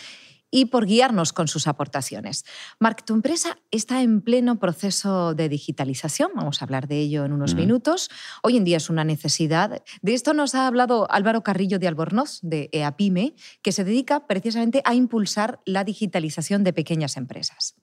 y 0.51 0.67
por 0.67 0.87
guiarnos 0.87 1.33
con 1.33 1.49
sus 1.49 1.67
aportaciones. 1.67 2.45
Marc, 2.79 3.05
tu 3.05 3.15
empresa 3.15 3.59
está 3.71 4.03
en 4.03 4.21
pleno 4.21 4.59
proceso 4.59 5.35
de 5.35 5.49
digitalización, 5.49 6.31
vamos 6.35 6.63
a 6.63 6.65
hablar 6.65 6.87
de 6.87 7.01
ello 7.01 7.25
en 7.25 7.33
unos 7.33 7.55
minutos. 7.55 8.11
Hoy 8.43 8.57
en 8.57 8.65
día 8.65 8.77
es 8.77 8.89
una 8.89 9.05
necesidad. 9.05 9.83
De 10.03 10.15
esto 10.15 10.35
nos 10.35 10.55
ha 10.55 10.67
hablado 10.67 11.11
Álvaro 11.11 11.43
Carrillo 11.43 11.79
de 11.79 11.89
Albornoz, 11.89 12.39
de 12.43 12.71
EAPIME, 12.73 13.35
que 13.63 13.73
se 13.73 13.85
dedica 13.85 14.27
precisamente 14.27 14.83
a 14.85 14.95
impulsar 14.95 15.61
la 15.65 15.85
digitalización 15.85 16.65
de 16.65 16.73
pequeñas 16.73 17.17
empresas. 17.17 17.75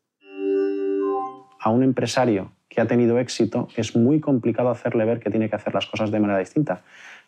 A 1.64 1.70
un 1.70 1.82
empresario 1.82 2.52
que 2.68 2.82
ha 2.82 2.88
tenido 2.88 3.20
éxito 3.20 3.70
es 3.78 3.96
muy 3.96 4.20
complicado 4.20 4.70
hacerle 4.70 5.06
ver 5.06 5.22
que 5.22 5.30
tiene 5.30 5.50
que 5.50 5.56
hacer 5.56 5.74
las 5.74 5.86
cosas 5.86 6.12
de 6.12 6.20
manera 6.20 6.40
distinta, 6.40 6.82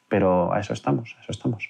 pero 0.10 0.52
a 0.54 0.60
eso 0.60 0.74
estamos, 0.74 1.16
a 1.18 1.22
eso 1.22 1.32
estamos. 1.32 1.70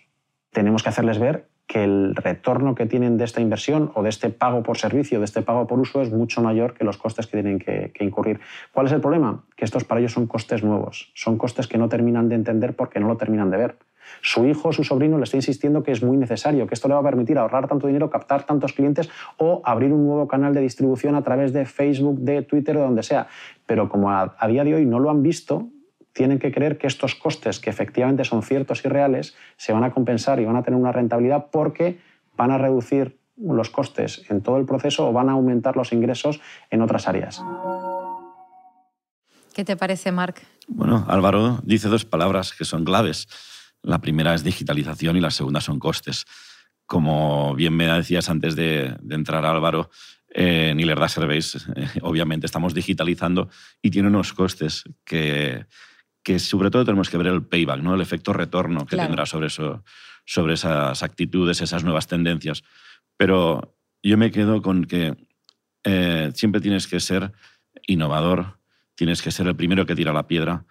Tenemos 0.50 0.82
que 0.82 0.90
hacerles 0.90 1.20
ver 1.20 1.48
que 1.68 1.84
el 1.84 2.16
retorno 2.16 2.74
que 2.74 2.88
tienen 2.88 3.18
de 3.18 3.24
esta 3.24 3.40
inversión 3.40 3.92
o 3.94 4.02
de 4.02 4.10
este 4.10 4.32
pago 4.32 4.64
por 4.64 4.80
servicio, 4.80 5.20
de 5.20 5.26
este 5.26 5.44
pago 5.44 5.68
por 5.68 5.80
uso, 5.80 6.02
es 6.02 6.12
mucho 6.12 6.42
mayor 6.42 6.74
que 6.74 6.84
los 6.84 6.98
costes 6.98 7.28
que 7.28 7.40
tienen 7.40 7.60
que, 7.60 7.92
incurrir. 8.00 8.40
¿Cuál 8.72 8.88
es 8.88 8.94
el 8.94 9.02
problema? 9.02 9.44
Que 9.56 9.66
estos 9.66 9.84
para 9.84 10.00
ellos 10.00 10.14
son 10.14 10.26
costes 10.26 10.64
nuevos, 10.64 11.12
son 11.14 11.38
costes 11.38 11.68
que 11.68 11.78
no 11.78 11.88
terminan 11.88 12.30
de 12.30 12.36
entender 12.36 12.76
porque 12.76 13.00
no 13.00 13.08
lo 13.08 13.18
terminan 13.18 13.52
de 13.52 13.58
ver. 13.58 13.78
Su 14.22 14.46
hijo 14.46 14.70
o 14.70 14.74
su 14.74 14.84
sobrino 14.84 15.18
le 15.18 15.24
está 15.24 15.38
insistiendo 15.38 15.84
que 15.84 15.92
es 15.92 16.04
muy 16.04 16.18
necesario, 16.18 16.68
que 16.68 16.74
esto 16.74 16.88
le 16.88 16.94
va 16.94 17.00
a 17.00 17.04
permitir 17.04 17.38
ahorrar 17.38 17.68
tanto 17.68 17.88
dinero, 17.88 18.10
captar 18.10 18.44
tantos 18.44 18.74
clientes 18.74 19.10
o 19.38 19.62
abrir 19.64 19.94
un 19.94 20.06
nuevo 20.06 20.28
canal 20.28 20.54
de 20.54 20.62
distribución 20.62 21.16
a 21.16 21.24
través 21.24 21.54
de 21.54 21.66
Facebook, 21.66 22.20
de 22.20 22.42
Twitter 22.42 22.78
o 22.78 22.82
donde 22.82 23.04
sea. 23.04 23.28
Pero 23.66 23.90
como 23.90 24.12
a 24.12 24.48
día 24.48 24.64
de 24.64 24.76
hoy 24.76 24.86
no 24.86 25.00
lo 25.00 25.10
han 25.10 25.24
visto, 25.24 25.70
tienen 26.16 26.40
que 26.40 26.52
creer 26.52 26.78
que 26.78 26.88
estos 26.88 27.14
costes, 27.14 27.60
que 27.60 27.70
efectivamente 27.70 28.24
son 28.24 28.42
ciertos 28.42 28.86
y 28.86 28.88
reales, 28.88 29.36
se 29.58 29.74
van 29.74 29.84
a 29.84 29.92
compensar 29.92 30.40
y 30.40 30.46
van 30.46 30.56
a 30.56 30.64
tener 30.64 30.80
una 30.80 30.94
rentabilidad 30.94 31.48
porque 31.52 32.00
van 32.38 32.52
a 32.52 32.58
reducir 32.58 33.20
los 33.38 33.70
costes 33.70 34.24
en 34.30 34.42
todo 34.42 34.58
el 34.58 34.66
proceso 34.66 35.10
o 35.10 35.12
van 35.12 35.28
a 35.28 35.34
aumentar 35.34 35.76
los 35.76 35.92
ingresos 35.92 36.40
en 36.70 36.82
otras 36.82 37.10
áreas. 37.10 37.44
¿Qué 39.54 39.66
te 39.66 39.76
parece, 39.76 40.12
Marc? 40.14 40.42
Bueno, 40.68 41.06
Álvaro 41.08 41.60
dice 41.64 41.90
dos 41.90 42.06
palabras 42.06 42.54
que 42.54 42.64
son 42.64 42.86
claves. 42.86 43.28
La 43.86 44.00
primera 44.00 44.34
es 44.34 44.44
digitalización 44.44 45.16
y 45.18 45.22
la 45.22 45.32
segunda 45.32 45.62
son 45.62 45.80
costes. 45.80 46.26
Como 46.86 47.56
bien 47.56 47.74
me 47.76 47.86
decías 47.88 48.30
antes 48.30 48.56
de, 48.56 48.96
entrar, 49.10 49.46
Álvaro, 49.46 49.90
eh, 50.34 50.70
en 50.72 50.80
Ilerda 50.80 51.08
Surveys, 51.08 51.68
eh, 51.76 51.88
obviamente 52.02 52.46
estamos 52.46 52.74
digitalizando 52.74 53.50
y 53.82 53.92
tiene 53.92 54.08
unos 54.08 54.34
costes 54.34 54.84
que, 55.04 55.66
que 56.24 56.40
sobre 56.40 56.72
todo 56.72 56.84
tenemos 56.84 57.10
que 57.10 57.18
ver 57.18 57.28
el 57.28 57.46
payback, 57.46 57.82
¿no? 57.82 57.94
el 57.94 58.02
efecto 58.02 58.34
retorno 58.34 58.88
que 58.88 58.98
tendrá 58.98 59.28
sobre, 59.28 59.48
eso, 59.48 59.84
sobre 60.26 60.56
esas 60.56 61.04
actitudes, 61.04 61.62
esas 61.62 61.84
nuevas 61.84 62.08
tendencias. 62.08 62.64
Pero 63.16 63.78
yo 64.02 64.18
me 64.18 64.32
quedo 64.32 64.64
con 64.64 64.86
que 64.86 65.16
eh, 65.84 66.32
siempre 66.34 66.62
tienes 66.62 66.88
que 66.88 67.00
ser 67.00 67.32
innovador, 67.86 68.60
tienes 68.96 69.22
que 69.22 69.30
ser 69.30 69.46
el 69.46 69.56
primero 69.56 69.86
que 69.86 69.96
tira 69.96 70.14
la 70.14 70.28
piedra. 70.28 70.66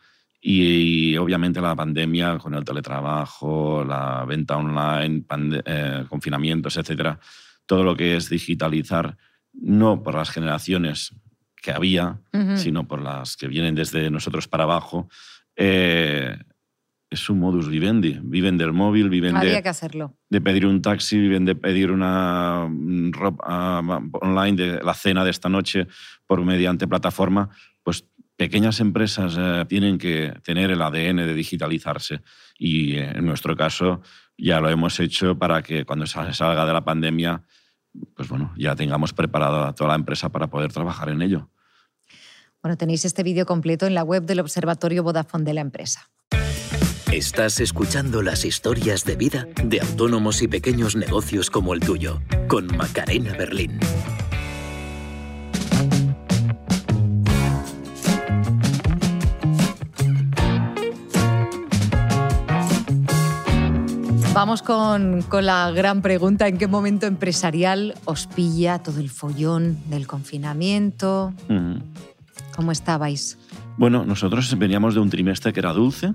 Y, 0.46 1.16
obviamente 1.16 1.58
la 1.62 1.74
pandemia, 1.74 2.36
con 2.36 2.54
el 2.54 2.64
teletrabajo, 2.64 3.82
la 3.82 4.26
venta 4.26 4.58
online, 4.58 5.24
eh, 5.64 6.04
confinamientos, 6.06 6.76
etcétera, 6.76 7.18
todo 7.64 7.82
lo 7.82 7.96
que 7.96 8.14
es 8.14 8.28
digitalizar, 8.28 9.16
no 9.54 10.02
por 10.02 10.14
las 10.14 10.28
generaciones 10.28 11.14
que 11.56 11.72
había, 11.72 12.20
sino 12.56 12.86
por 12.86 13.00
las 13.00 13.38
que 13.38 13.48
vienen 13.48 13.74
desde 13.74 14.10
nosotros 14.10 14.46
para 14.46 14.64
abajo, 14.64 15.08
eh, 15.56 16.36
es 17.08 17.30
un 17.30 17.38
modus 17.38 17.70
vivendi. 17.70 18.18
Viven 18.22 18.58
del 18.58 18.74
móvil, 18.74 19.08
viven 19.08 19.40
de, 19.40 19.62
que 19.62 19.68
hacerlo. 19.68 20.14
de 20.28 20.42
pedir 20.42 20.66
un 20.66 20.82
taxi, 20.82 21.18
viven 21.18 21.46
de 21.46 21.54
pedir 21.54 21.90
una 21.90 22.68
ropa 23.12 23.80
online 24.20 24.56
de 24.62 24.82
la 24.82 24.92
cena 24.92 25.24
de 25.24 25.30
esta 25.30 25.48
noche 25.48 25.86
por 26.26 26.44
mediante 26.44 26.86
plataforma. 26.86 27.48
Pequeñas 28.36 28.80
empresas 28.80 29.36
eh, 29.38 29.64
tienen 29.68 29.98
que 29.98 30.32
tener 30.42 30.70
el 30.70 30.82
ADN 30.82 31.18
de 31.18 31.34
digitalizarse 31.34 32.20
y 32.58 32.96
eh, 32.96 33.12
en 33.14 33.24
nuestro 33.24 33.56
caso 33.56 34.02
ya 34.36 34.60
lo 34.60 34.68
hemos 34.68 34.98
hecho 35.00 35.38
para 35.38 35.62
que 35.62 35.84
cuando 35.84 36.06
salga 36.06 36.66
de 36.66 36.72
la 36.72 36.84
pandemia 36.84 37.44
pues 38.14 38.28
bueno, 38.28 38.52
ya 38.56 38.74
tengamos 38.74 39.12
preparada 39.12 39.72
toda 39.74 39.90
la 39.90 39.96
empresa 39.96 40.30
para 40.30 40.48
poder 40.48 40.72
trabajar 40.72 41.08
en 41.08 41.22
ello. 41.22 41.50
Bueno, 42.62 42.76
tenéis 42.76 43.04
este 43.04 43.22
vídeo 43.22 43.46
completo 43.46 43.86
en 43.86 43.94
la 43.94 44.02
web 44.02 44.24
del 44.24 44.40
Observatorio 44.40 45.02
Vodafone 45.02 45.44
de 45.44 45.54
la 45.54 45.60
empresa. 45.60 46.10
Estás 47.12 47.60
escuchando 47.60 48.22
las 48.22 48.44
historias 48.44 49.04
de 49.04 49.16
vida 49.16 49.46
de 49.62 49.80
autónomos 49.80 50.42
y 50.42 50.48
pequeños 50.48 50.96
negocios 50.96 51.50
como 51.50 51.74
el 51.74 51.80
tuyo, 51.80 52.20
con 52.48 52.76
Macarena 52.76 53.36
Berlín. 53.36 53.78
Vamos 64.34 64.62
con, 64.62 65.22
con, 65.22 65.46
la 65.46 65.70
gran 65.70 66.02
pregunta, 66.02 66.48
¿en 66.48 66.58
qué 66.58 66.66
momento 66.66 67.06
empresarial 67.06 67.94
os 68.04 68.26
pilla 68.26 68.80
todo 68.80 68.98
el 68.98 69.08
follón 69.08 69.78
del 69.88 70.08
confinamiento? 70.08 71.32
Ujú. 71.48 71.78
¿Cómo 72.56 72.72
estabais? 72.72 73.38
Bueno, 73.76 74.04
nosotros 74.04 74.58
veníamos 74.58 74.94
de 74.94 75.00
un 75.00 75.08
trimestre 75.08 75.52
que 75.52 75.60
era 75.60 75.72
dulce. 75.72 76.14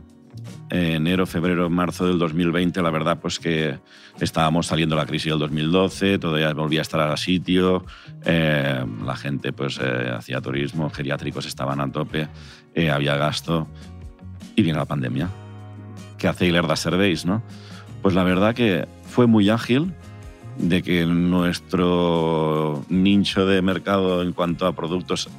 Enero, 0.70 1.26
febrero, 1.28 1.70
marzo 1.70 2.08
del 2.08 2.20
2020, 2.20 2.82
la 2.82 2.92
verdad, 2.92 3.20
pues 3.22 3.40
que 3.40 3.80
estábamos 4.20 4.68
saliendo 4.68 4.98
de 4.98 5.02
la 5.02 5.08
crisis 5.08 5.32
del 5.32 5.40
2012, 5.40 6.20
todavía 6.20 6.54
volvía 6.54 6.82
a 6.82 6.84
estar 6.84 7.00
a 7.00 7.16
sitio, 7.16 7.86
eh, 8.26 8.84
la 9.06 9.16
gente 9.16 9.54
pues 9.54 9.80
eh, 9.82 10.12
hacía 10.14 10.42
turismo, 10.42 10.90
geriátricos 10.90 11.46
estaban 11.46 11.80
a 11.80 11.90
tope, 11.90 12.28
eh, 12.76 12.92
había 12.92 13.16
gasto 13.16 13.68
y 14.58 14.62
viene 14.62 14.78
la 14.78 14.86
pandemia. 14.86 15.30
¿Qué 16.18 16.28
hace 16.28 16.48
Ilerda 16.48 16.76
Serveis, 16.76 17.26
no? 17.26 17.42
Pues 18.02 18.16
la 18.16 18.24
verdad 18.24 18.56
que 18.56 18.88
fue 19.04 19.28
muy 19.28 19.50
ágil 19.50 19.94
de 20.58 20.82
que 20.82 21.06
nuestro 21.06 22.84
nicho 22.90 23.46
de 23.46 23.62
mercado 23.62 24.22
en 24.22 24.34
cuanto 24.34 24.68
a 24.68 24.74
productos 24.74 25.30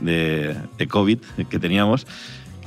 de, 0.00 0.56
de 0.78 0.86
COVID 0.86 1.18
que 1.48 1.58
teníamos 1.58 2.06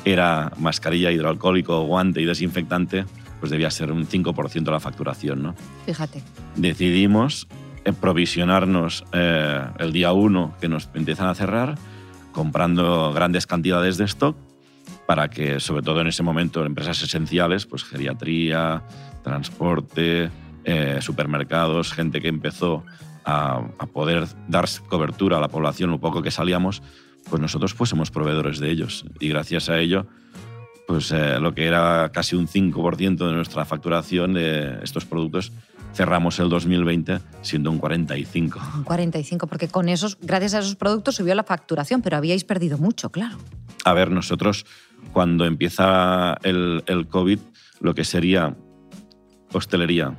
era 0.06 0.52
mascarilla 0.58 1.12
hidroalcohólico, 1.12 1.84
guante 1.86 2.22
y 2.22 2.26
desinfectante, 2.26 3.06
pues 3.40 3.52
debía 3.52 3.72
ser 3.72 3.92
un 3.92 4.08
5% 4.08 4.64
de 4.64 4.72
la 4.72 4.80
facturación. 4.80 5.44
¿no? 5.44 5.56
Fíjate. 5.86 6.22
Decidimos 6.56 7.48
eh, 7.86 7.94
provisionarnos 7.94 9.06
eh, 9.14 9.62
el 9.80 9.94
día 9.94 10.14
1 10.14 10.56
que 10.60 10.68
nos 10.68 10.90
empiezan 10.94 11.28
a 11.28 11.36
cerrar, 11.36 11.78
comprando 12.32 13.14
grandes 13.14 13.48
cantidades 13.48 13.98
de 13.98 14.06
stock 14.06 14.36
para 15.08 15.30
que, 15.30 15.60
sobre 15.60 15.82
todo 15.82 16.02
en 16.02 16.08
ese 16.08 16.24
momento, 16.24 16.66
empresas 16.66 17.02
esenciales, 17.02 17.66
pues 17.66 17.84
geriatría, 17.84 18.84
transporte, 19.24 20.30
eh, 20.64 21.00
supermercados, 21.02 21.92
gente 21.92 22.22
que 22.22 22.30
empezó 22.30 22.84
a, 23.26 23.62
poder 23.92 24.28
dar 24.48 24.66
cobertura 24.88 25.38
a 25.38 25.42
la 25.42 25.48
población 25.48 25.92
un 25.92 26.00
poco 26.00 26.22
que 26.22 26.32
salíamos, 26.32 26.82
pues 27.30 27.42
nosotros 27.42 27.74
fuésemos 27.74 28.12
proveedores 28.12 28.60
de 28.60 28.70
ellos. 28.70 29.06
Y 29.20 29.30
gracias 29.30 29.70
a 29.70 29.80
ello, 29.80 30.08
pues 30.88 31.12
eh, 31.12 31.40
lo 31.40 31.54
que 31.54 31.66
era 31.66 32.12
casi 32.14 32.36
un 32.36 32.48
5% 32.48 33.28
de 33.28 33.34
nuestra 33.34 33.66
facturación 33.66 34.34
de 34.34 34.80
estos 34.84 35.06
productos, 35.06 35.52
cerramos 35.94 36.40
el 36.40 36.50
2020 36.50 37.20
siendo 37.42 37.72
un 37.72 37.78
45. 37.78 38.60
Un 38.76 38.84
45, 38.84 39.48
porque 39.48 39.68
con 39.68 39.90
esos, 39.90 40.18
gracias 40.22 40.54
a 40.54 40.60
esos 40.60 40.76
productos 40.76 41.16
subió 41.16 41.36
la 41.36 41.44
facturación, 41.44 42.02
pero 42.02 42.18
habíais 42.18 42.44
perdido 42.44 42.78
mucho, 42.78 43.12
claro. 43.12 43.38
A 43.86 43.94
ver, 43.94 44.12
nosotros 44.12 44.66
cuando 45.12 45.46
empieza 45.46 46.38
el, 46.44 46.84
el 46.88 47.08
COVID, 47.08 47.40
lo 47.80 47.94
que 47.94 48.04
sería 48.04 48.56
hostelería, 49.52 50.18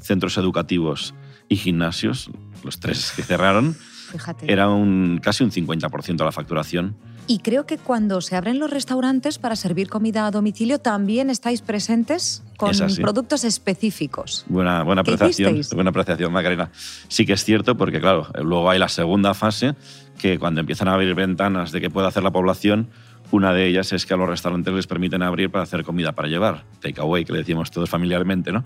centros 0.00 0.36
educativos 0.38 1.14
y 1.48 1.56
gimnasios, 1.56 2.30
los 2.64 2.80
tres 2.80 3.12
que 3.14 3.22
cerraron, 3.22 3.76
Fíjate. 4.10 4.50
era 4.50 4.68
un, 4.68 5.20
casi 5.22 5.44
un 5.44 5.50
50% 5.50 6.16
de 6.16 6.24
la 6.24 6.32
facturación. 6.32 6.96
Y 7.26 7.38
creo 7.38 7.64
que 7.64 7.78
cuando 7.78 8.20
se 8.20 8.34
abren 8.34 8.58
los 8.58 8.70
restaurantes 8.70 9.38
para 9.38 9.54
servir 9.54 9.88
comida 9.88 10.26
a 10.26 10.30
domicilio 10.30 10.80
también 10.80 11.30
estáis 11.30 11.62
presentes 11.62 12.42
con 12.56 12.72
productos 13.00 13.44
específicos. 13.44 14.44
Buena, 14.48 14.82
buena 14.82 15.02
apreciación, 15.02 15.60
buena 15.72 15.90
apreciación, 15.90 16.32
Macarena. 16.32 16.70
Sí 17.08 17.24
que 17.26 17.34
es 17.34 17.44
cierto 17.44 17.76
porque, 17.76 18.00
claro, 18.00 18.26
luego 18.42 18.68
hay 18.68 18.78
la 18.80 18.88
segunda 18.88 19.34
fase 19.34 19.76
que 20.18 20.38
cuando 20.38 20.60
empiezan 20.60 20.88
a 20.88 20.94
abrir 20.94 21.14
ventanas 21.14 21.70
de 21.70 21.80
que 21.80 21.88
pueda 21.88 22.08
hacer 22.08 22.22
la 22.24 22.32
población, 22.32 22.88
una 23.30 23.52
de 23.52 23.66
ellas 23.66 23.92
es 23.92 24.06
que 24.06 24.14
a 24.14 24.16
los 24.16 24.28
restaurantes 24.28 24.74
les 24.74 24.86
permiten 24.86 25.22
abrir 25.22 25.50
para 25.50 25.62
hacer 25.62 25.84
comida 25.84 26.12
para 26.12 26.28
llevar, 26.28 26.64
takeaway, 26.80 27.24
que 27.24 27.32
le 27.32 27.38
decimos 27.38 27.70
todos 27.70 27.88
familiarmente, 27.88 28.50
¿no? 28.50 28.64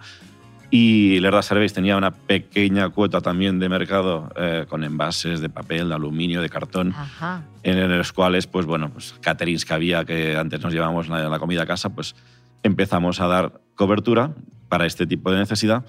Y 0.70 1.20
Lerda 1.20 1.42
Service 1.42 1.74
tenía 1.74 1.96
una 1.96 2.10
pequeña 2.10 2.88
cuota 2.88 3.20
también 3.20 3.58
de 3.58 3.68
mercado 3.68 4.30
eh, 4.36 4.66
con 4.68 4.82
envases 4.82 5.40
de 5.40 5.48
papel, 5.48 5.88
de 5.88 5.94
aluminio, 5.94 6.40
de 6.40 6.48
cartón, 6.48 6.92
Ajá. 6.96 7.44
en 7.62 7.96
los 7.96 8.12
cuales, 8.12 8.46
pues 8.46 8.66
bueno, 8.66 8.90
pues 8.90 9.14
caterings 9.20 9.64
que 9.64 9.74
había 9.74 10.04
que 10.04 10.36
antes 10.36 10.60
nos 10.60 10.72
llevábamos 10.72 11.08
la, 11.08 11.28
la 11.28 11.38
comida 11.38 11.62
a 11.62 11.66
casa, 11.66 11.90
pues 11.90 12.16
empezamos 12.62 13.20
a 13.20 13.26
dar 13.28 13.60
cobertura 13.74 14.32
para 14.68 14.86
este 14.86 15.06
tipo 15.06 15.30
de 15.30 15.38
necesidad, 15.38 15.84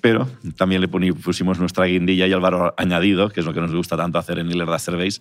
pero 0.00 0.28
también 0.56 0.80
le 0.80 0.88
pusimos 0.88 1.58
nuestra 1.58 1.86
guindilla 1.86 2.26
y 2.26 2.32
el 2.32 2.40
valor 2.40 2.74
añadido, 2.76 3.30
que 3.30 3.40
es 3.40 3.46
lo 3.46 3.54
que 3.54 3.60
nos 3.60 3.74
gusta 3.74 3.96
tanto 3.96 4.18
hacer 4.18 4.38
en 4.38 4.48
Lerda 4.56 4.78
Service, 4.78 5.20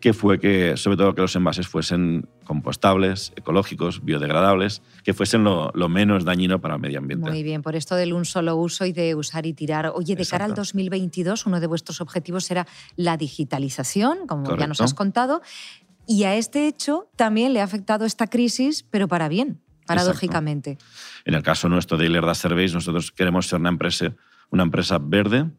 que 0.00 0.12
fue 0.12 0.38
que, 0.38 0.76
sobre 0.76 0.96
todo, 0.96 1.14
que 1.14 1.20
los 1.20 1.34
envases 1.34 1.66
fuesen 1.66 2.28
compostables, 2.44 3.32
ecológicos, 3.36 4.04
biodegradables, 4.04 4.82
que 5.04 5.12
fuesen 5.12 5.44
lo, 5.44 5.70
lo, 5.74 5.88
menos 5.88 6.24
dañino 6.24 6.60
para 6.60 6.74
el 6.74 6.80
medio 6.80 6.98
ambiente. 6.98 7.28
Muy 7.28 7.42
bien, 7.42 7.62
por 7.62 7.74
esto 7.74 7.96
del 7.96 8.12
un 8.12 8.24
solo 8.24 8.56
uso 8.56 8.86
y 8.86 8.92
de 8.92 9.14
usar 9.14 9.46
y 9.46 9.52
tirar. 9.52 9.92
Oye, 9.94 10.14
de 10.14 10.22
Exacto. 10.22 10.30
cara 10.30 10.44
al 10.44 10.54
2022, 10.54 11.46
uno 11.46 11.60
de 11.60 11.66
vuestros 11.66 12.00
objetivos 12.00 12.50
era 12.50 12.66
la 12.96 13.16
digitalización, 13.16 14.26
como 14.26 14.44
Correcto. 14.44 14.60
ya 14.60 14.66
nos 14.68 14.80
has 14.80 14.94
contado, 14.94 15.42
y 16.06 16.24
a 16.24 16.36
este 16.36 16.68
hecho 16.68 17.10
también 17.16 17.52
le 17.52 17.60
ha 17.60 17.64
afectado 17.64 18.06
esta 18.06 18.28
crisis, 18.28 18.84
pero 18.90 19.08
para 19.08 19.28
bien, 19.28 19.60
paradójicamente. 19.86 20.72
Exacto. 20.72 21.22
En 21.26 21.34
el 21.34 21.42
caso 21.42 21.68
nuestro 21.68 21.98
de 21.98 22.08
Lerda 22.08 22.34
Service, 22.34 22.72
nosotros 22.72 23.12
queremos 23.12 23.46
ser 23.46 23.60
una 23.60 23.68
empresa, 23.68 24.14
una 24.50 24.62
empresa 24.62 24.98
verde, 24.98 25.50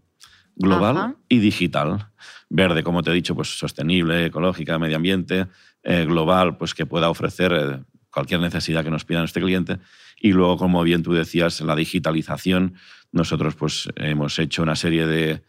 global 0.60 0.98
Ajá. 0.98 1.15
y 1.28 1.39
digital. 1.39 2.12
Verde, 2.50 2.84
como 2.84 3.02
te 3.02 3.10
he 3.10 3.13
dicho, 3.13 3.34
pues 3.34 3.58
sostenible, 3.58 4.26
ecológica, 4.26 4.78
medio 4.78 4.98
ambiente. 4.98 5.48
Eh, 5.82 6.06
global, 6.06 6.58
pues 6.58 6.74
que 6.74 6.86
pueda 6.86 7.10
ofrecer 7.10 7.54
eh, 7.54 7.80
cualquier 8.12 8.41
necesidad 8.41 8.84
que 8.84 8.91
nos 8.91 9.06
pida 9.06 9.19
nuestro 9.19 9.43
cliente. 9.43 9.80
Y 10.19 10.34
luego, 10.34 10.58
como 10.58 10.84
bien 10.84 11.04
tú 11.04 11.13
decías, 11.13 11.62
la 11.62 11.76
digitalización. 11.76 12.76
Nosotros 13.12 13.56
pues 13.56 13.89
hemos 13.95 14.38
hecho 14.38 14.62
una 14.62 14.76
serie 14.76 15.08
de, 15.08 15.41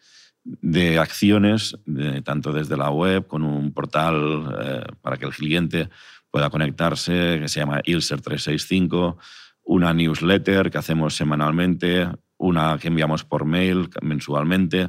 de 0.44 0.98
acciones, 0.98 1.76
de, 1.84 2.22
tanto 2.22 2.52
desde 2.52 2.76
la 2.76 2.90
web, 2.90 3.26
con 3.26 3.42
un 3.42 3.72
portal 3.72 4.56
eh, 4.62 4.84
para 5.02 5.16
que 5.16 5.26
el 5.26 5.32
cliente 5.32 5.88
pueda 6.30 6.48
conectarse, 6.48 7.38
que 7.40 7.48
se 7.48 7.60
llama 7.60 7.80
Ilser 7.84 8.20
365, 8.20 9.18
una 9.64 9.92
newsletter 9.92 10.70
que 10.70 10.78
hacemos 10.78 11.14
semanalmente, 11.14 12.08
una 12.40 12.78
que 12.78 12.88
enviamos 12.88 13.24
por 13.24 13.44
mail 13.44 13.90
mensualmente, 14.00 14.88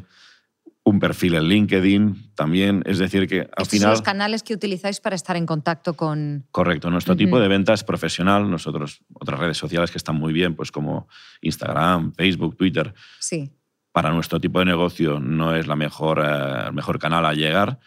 un 0.83 0.99
perfil 0.99 1.35
en 1.35 1.43
LinkedIn 1.43 2.33
también. 2.33 2.81
Es 2.85 2.97
decir, 2.97 3.27
que 3.27 3.41
al 3.41 3.47
Estos 3.49 3.69
final. 3.69 3.81
son 3.81 3.91
los 3.91 4.01
canales 4.01 4.41
que 4.41 4.53
utilizáis 4.53 4.99
para 4.99 5.15
estar 5.15 5.35
en 5.35 5.45
contacto 5.45 5.93
con. 5.93 6.47
Correcto. 6.51 6.89
Nuestro 6.89 7.13
uh 7.13 7.15
-huh. 7.15 7.19
tipo 7.19 7.39
de 7.39 7.47
venta 7.49 7.73
es 7.73 7.83
profesional. 7.83 8.49
Nosotros, 8.49 9.01
otras 9.13 9.39
redes 9.39 9.57
sociales 9.57 9.91
que 9.91 9.97
están 9.97 10.15
muy 10.15 10.33
bien, 10.33 10.55
pues 10.55 10.71
como 10.71 11.07
Instagram, 11.41 12.13
Facebook, 12.13 12.55
Twitter. 12.55 12.93
Sí. 13.19 13.51
Para 13.91 14.11
nuestro 14.11 14.39
tipo 14.39 14.59
de 14.59 14.65
negocio 14.65 15.19
no 15.19 15.53
es 15.53 15.67
la 15.67 15.75
mejor, 15.75 16.19
eh, 16.19 16.67
el 16.67 16.73
mejor 16.73 16.97
canal 16.97 17.25
a 17.25 17.33
llegar, 17.33 17.79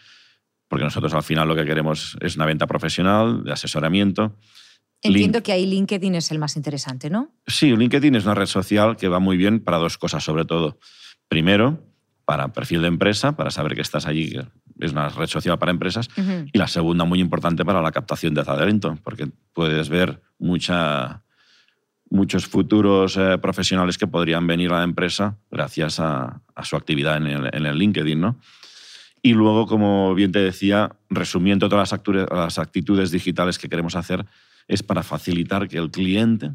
porque 0.67 0.85
nosotros 0.85 1.13
al 1.15 1.23
final 1.23 1.47
lo 1.47 1.55
que 1.55 1.65
queremos 1.65 2.15
es 2.21 2.35
una 2.35 2.45
venta 2.45 2.67
profesional, 2.67 3.43
de 3.43 3.51
asesoramiento. 3.51 4.37
Entiendo 5.07 5.37
Link... 5.37 5.45
que 5.45 5.51
ahí 5.51 5.65
LinkedIn 5.65 6.15
es 6.15 6.31
el 6.31 6.39
más 6.39 6.55
interesante, 6.55 7.09
¿no? 7.09 7.31
Sí, 7.47 7.75
LinkedIn 7.75 8.15
es 8.15 8.25
una 8.25 8.35
red 8.35 8.45
social 8.47 8.97
que 8.97 9.07
va 9.07 9.19
muy 9.19 9.37
bien 9.37 9.59
para 9.59 9.77
dos 9.77 9.97
cosas, 9.97 10.23
sobre 10.23 10.45
todo. 10.45 10.79
Primero, 11.27 11.83
para 12.25 12.49
perfil 12.49 12.81
de 12.81 12.87
empresa, 12.87 13.35
para 13.35 13.51
saber 13.51 13.75
que 13.75 13.81
estás 13.81 14.07
allí, 14.07 14.31
que 14.31 14.45
es 14.79 14.91
una 14.91 15.09
red 15.09 15.27
social 15.27 15.57
para 15.59 15.71
empresas. 15.71 16.09
Uh 16.17 16.21
-huh. 16.21 16.49
Y 16.51 16.57
la 16.57 16.67
segunda, 16.67 17.05
muy 17.05 17.19
importante, 17.19 17.63
para 17.63 17.81
la 17.81 17.91
captación 17.91 18.33
de 18.33 18.43
talento, 18.43 18.97
porque 19.03 19.27
puedes 19.53 19.89
ver 19.89 20.21
mucha, 20.39 21.23
muchos 22.09 22.47
futuros 22.47 23.15
eh, 23.17 23.37
profesionales 23.37 23.97
que 23.97 24.07
podrían 24.07 24.47
venir 24.47 24.71
a 24.71 24.79
la 24.79 24.83
empresa 24.83 25.37
gracias 25.51 25.99
a, 25.99 26.41
a 26.55 26.65
su 26.65 26.75
actividad 26.75 27.17
en 27.17 27.27
el, 27.27 27.49
en 27.53 27.65
el, 27.65 27.77
LinkedIn, 27.77 28.19
¿no? 28.19 28.39
Y 29.21 29.33
luego, 29.33 29.65
como 29.65 30.13
bien 30.13 30.31
te 30.31 30.39
decía, 30.39 30.95
resumiendo 31.09 31.67
todas 31.67 31.91
las, 31.91 32.29
las 32.31 32.59
actitudes 32.59 33.11
digitales 33.11 33.57
que 33.57 33.69
queremos 33.69 33.95
hacer, 33.95 34.25
es 34.67 34.83
para 34.83 35.03
facilitar 35.03 35.67
que 35.67 35.77
el 35.77 35.91
cliente 35.91 36.51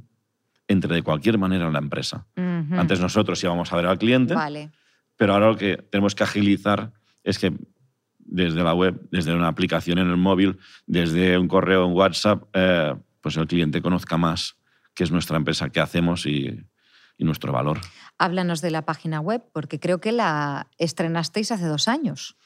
entre 0.68 0.94
de 0.94 1.02
cualquier 1.02 1.38
manera 1.38 1.66
en 1.66 1.72
la 1.72 1.78
empresa. 1.80 2.26
Uh 2.36 2.40
-huh. 2.40 2.80
Antes 2.80 3.00
nosotros 3.00 3.42
íbamos 3.42 3.72
a 3.72 3.76
ver 3.76 3.86
al 3.86 3.98
cliente, 3.98 4.34
vale. 4.34 4.70
pero 5.16 5.32
ahora 5.34 5.48
lo 5.48 5.56
que 5.56 5.76
tenemos 5.76 6.14
que 6.14 6.22
agilizar 6.24 6.92
es 7.24 7.38
que 7.38 7.52
desde 8.18 8.62
la 8.62 8.74
web, 8.74 9.00
desde 9.10 9.34
una 9.34 9.48
aplicación 9.48 9.98
en 9.98 10.08
el 10.08 10.16
móvil, 10.16 10.58
desde 10.86 11.36
un 11.38 11.48
correo 11.48 11.84
en 11.86 11.92
WhatsApp, 11.92 12.44
eh, 12.52 12.94
pues 13.20 13.36
el 13.36 13.46
cliente 13.46 13.82
conozca 13.82 14.16
más 14.16 14.56
qué 14.94 15.04
es 15.04 15.10
nuestra 15.10 15.36
empresa, 15.36 15.70
qué 15.70 15.80
hacemos 15.80 16.26
y, 16.26 16.64
y 17.18 17.24
nuestro 17.24 17.52
valor. 17.52 17.80
Háblanos 18.18 18.60
de 18.60 18.70
la 18.70 18.82
página 18.82 19.20
web, 19.20 19.42
porque 19.52 19.80
creo 19.80 20.00
que 20.00 20.12
la 20.12 20.68
estrenasteis 20.78 21.50
hace 21.50 21.66
dos 21.66 21.88
años. 21.88 22.36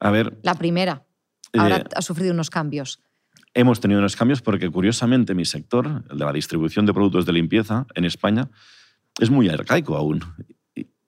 A 0.00 0.10
ver. 0.10 0.38
La 0.42 0.54
primera. 0.56 1.04
Ahora 1.56 1.76
eh, 1.78 1.84
ha 1.94 2.02
sufrido 2.02 2.32
unos 2.32 2.50
cambios. 2.50 3.00
Hemos 3.54 3.80
tenido 3.80 4.00
unos 4.00 4.16
cambios 4.16 4.42
porque, 4.42 4.68
curiosamente, 4.70 5.34
mi 5.34 5.44
sector, 5.44 6.04
el 6.10 6.18
de 6.18 6.24
la 6.24 6.32
distribución 6.32 6.86
de 6.86 6.92
productos 6.92 7.24
de 7.26 7.32
limpieza 7.32 7.86
en 7.94 8.04
España, 8.04 8.50
es 9.20 9.30
muy 9.30 9.48
arcaico 9.48 9.96
aún. 9.96 10.20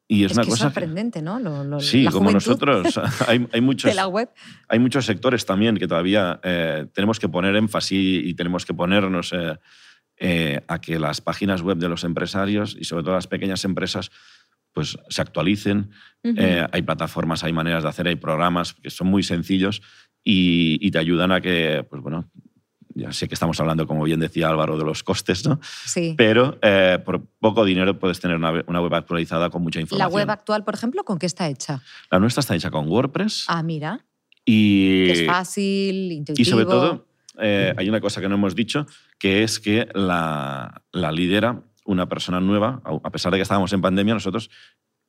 Y 0.08 0.22
es, 0.24 0.30
Es 0.30 0.36
una 0.36 0.44
que 0.44 0.48
es 0.50 0.54
cosa. 0.54 0.68
que- 0.68 0.74
sorprendente, 0.74 1.20
¿no? 1.20 1.40
Lo- 1.40 1.64
lo- 1.64 1.80
Sí, 1.80 2.04
la 2.04 2.12
como 2.12 2.30
juventud 2.30 2.46
nosotros. 2.48 3.00
Hay, 3.28 3.48
hay 3.52 3.60
muchos, 3.60 3.90
de 3.90 3.94
la 3.96 4.06
web. 4.06 4.30
hay 4.68 4.78
muchos 4.78 5.04
sectores 5.04 5.44
también 5.44 5.76
que 5.76 5.88
todavía 5.88 6.38
eh, 6.44 6.86
tenemos 6.94 7.18
que 7.18 7.28
poner 7.28 7.56
énfasis 7.56 8.24
y 8.24 8.32
tenemos 8.34 8.64
que 8.64 8.72
ponernos 8.72 9.32
eh, 9.32 9.58
eh, 10.18 10.60
a 10.68 10.80
que 10.80 11.00
las 11.00 11.20
páginas 11.20 11.60
web 11.62 11.78
de 11.78 11.88
los 11.88 12.04
empresarios 12.04 12.76
y 12.78 12.84
sobre 12.84 13.02
todo 13.02 13.14
las 13.14 13.26
pequeñas 13.26 13.64
empresas 13.64 14.10
pues 14.76 14.98
se 15.08 15.22
actualicen. 15.22 15.90
Eh, 16.22 16.66
hay 16.70 16.82
plataformas, 16.82 17.42
hay 17.44 17.52
maneras 17.54 17.82
de 17.82 17.88
hacer, 17.88 18.06
hay 18.08 18.16
programas 18.16 18.74
que 18.74 18.90
son 18.90 19.06
muy 19.06 19.22
sencillos 19.22 19.80
y, 20.22 20.76
y 20.86 20.90
te 20.90 20.98
ayudan 20.98 21.32
a 21.32 21.40
que, 21.40 21.82
pues 21.88 22.02
bueno, 22.02 22.30
ya 22.94 23.10
sé 23.10 23.26
que 23.26 23.32
estamos 23.32 23.58
hablando, 23.58 23.86
como 23.86 24.04
bien 24.04 24.20
decía 24.20 24.50
Álvaro, 24.50 24.76
de 24.76 24.84
los 24.84 25.02
costes, 25.02 25.46
¿no? 25.48 25.58
sí. 25.86 26.14
Pero 26.18 26.58
eh, 26.60 26.98
por 27.06 27.24
poco 27.40 27.64
dinero 27.64 27.98
puedes 27.98 28.20
tener 28.20 28.36
una, 28.36 28.62
una 28.66 28.82
web 28.82 28.92
actualizada 28.94 29.48
con 29.48 29.62
mucha 29.62 29.78
La 29.78 29.82
información. 29.84 30.12
web 30.12 30.28
actual, 30.30 30.62
por 30.62 30.74
ejemplo, 30.74 31.04
¿con 31.04 31.18
qué 31.18 31.24
está 31.24 31.48
hecha? 31.48 31.80
La 32.10 32.18
nuestra 32.18 32.40
está 32.42 32.54
hecha 32.54 32.70
con 32.70 32.86
WordPress 32.86 33.46
Ah, 33.48 33.62
mira, 33.62 34.04
y, 34.44 35.06
que 35.06 35.12
es 35.12 35.26
fácil, 35.26 36.12
intuitivo. 36.12 36.42
y 36.42 36.44
sobre 36.50 36.66
todo 36.66 37.06
eh, 37.40 37.72
hay 37.78 37.88
una 37.88 38.00
cosa 38.02 38.20
que 38.20 38.28
no 38.28 38.34
hemos 38.34 38.54
dicho, 38.54 38.84
que 39.18 39.42
es 39.42 39.58
que 39.58 39.88
la, 39.94 40.82
la 40.92 41.12
lidera 41.12 41.62
una 41.86 42.08
persona 42.08 42.40
nueva. 42.40 42.82
A 42.84 43.10
pesar 43.10 43.32
de 43.32 43.38
que 43.38 43.42
estábamos 43.42 43.72
en 43.72 43.80
pandemia, 43.80 44.14
nosotros 44.14 44.50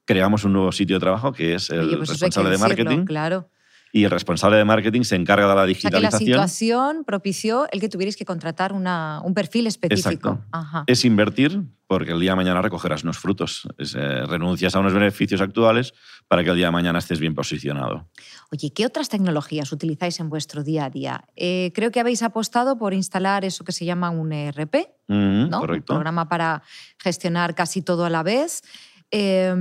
creamos 0.05 0.43
un 0.45 0.53
nuevo 0.53 0.71
sitio 0.71 0.95
de 0.95 0.99
trabajo 1.01 1.33
que 1.33 1.55
es 1.55 1.69
el 1.69 1.81
Oye, 1.81 1.97
pues 1.97 2.09
responsable 2.09 2.49
de 2.49 2.57
decirlo, 2.57 2.85
marketing. 2.85 3.05
Claro. 3.05 3.49
Y 3.93 4.03
el 4.03 4.11
responsable 4.11 4.57
de 4.57 4.65
marketing 4.65 5.01
se 5.03 5.15
encarga 5.15 5.47
de 5.47 5.55
la 5.55 5.61
O 5.63 5.65
sea 5.65 5.75
que 5.89 5.89
la 5.95 5.99
digitalización. 6.09 6.19
situación 6.27 7.03
propició 7.05 7.67
el 7.71 7.79
que 7.79 7.89
tuvierais 7.89 8.17
que 8.17 8.25
contratar 8.25 8.73
una, 8.73 9.21
un 9.23 9.33
perfil 9.33 9.65
específico. 9.67 10.29
Exacto. 10.29 10.45
Ajá. 10.51 10.83
es 10.87 11.05
invertir 11.05 11.61
porque 11.87 12.11
el 12.11 12.19
día 12.19 12.31
de 12.31 12.35
mañana 12.35 12.61
recogerás 12.61 13.03
unos 13.03 13.17
frutos. 13.17 13.65
Es, 13.77 13.95
eh, 13.95 14.25
renuncias 14.25 14.75
a 14.75 14.79
unos 14.81 14.91
beneficios 14.93 15.39
actuales 15.39 15.93
para 16.27 16.43
que 16.43 16.49
el 16.49 16.57
día 16.57 16.65
de 16.65 16.71
mañana 16.73 16.99
estés 16.99 17.19
bien 17.21 17.33
posicionado. 17.33 18.09
Oye, 18.51 18.73
¿qué 18.73 18.85
otras 18.85 19.07
tecnologías 19.07 19.71
utilizáis 19.71 20.19
en 20.19 20.27
vuestro 20.29 20.63
día 20.63 20.83
a 20.85 20.89
día? 20.89 21.23
Eh, 21.37 21.71
creo 21.73 21.89
que 21.89 22.01
habéis 22.01 22.23
apostado 22.23 22.77
por 22.77 22.93
instalar 22.93 23.45
eso 23.45 23.63
que 23.63 23.71
se 23.71 23.85
llama 23.85 24.09
un 24.09 24.33
ERP, 24.33 24.75
Mm, 25.07 25.47
¿no? 25.49 25.59
Correcto. 25.61 25.93
Un 25.93 25.97
programa 25.99 26.27
para 26.27 26.61
gestionar 26.99 27.55
casi 27.55 27.81
todo 27.81 28.03
a 28.03 28.09
la 28.09 28.23
vez. 28.23 28.61
Eh, 29.09 29.55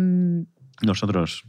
Nosotros 0.83 1.45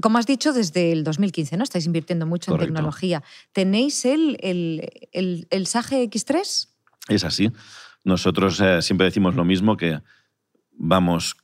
como 0.00 0.18
has 0.18 0.26
dicho, 0.26 0.52
desde 0.52 0.92
el 0.92 1.04
2015, 1.04 1.56
¿no? 1.56 1.64
Estáis 1.64 1.86
invirtiendo 1.86 2.26
mucho 2.26 2.50
Correcto. 2.52 2.68
en 2.70 2.74
tecnología. 2.74 3.22
¿Tenéis 3.52 4.04
el, 4.04 4.36
el, 4.40 4.88
el, 5.12 5.46
el 5.50 5.66
SAGE 5.66 6.02
X3? 6.10 6.68
Es 7.08 7.24
así. 7.24 7.50
Nosotros 8.04 8.60
eh, 8.60 8.82
siempre 8.82 9.06
decimos 9.06 9.34
lo 9.34 9.44
mismo, 9.44 9.76
que 9.76 10.00
vamos 10.72 11.36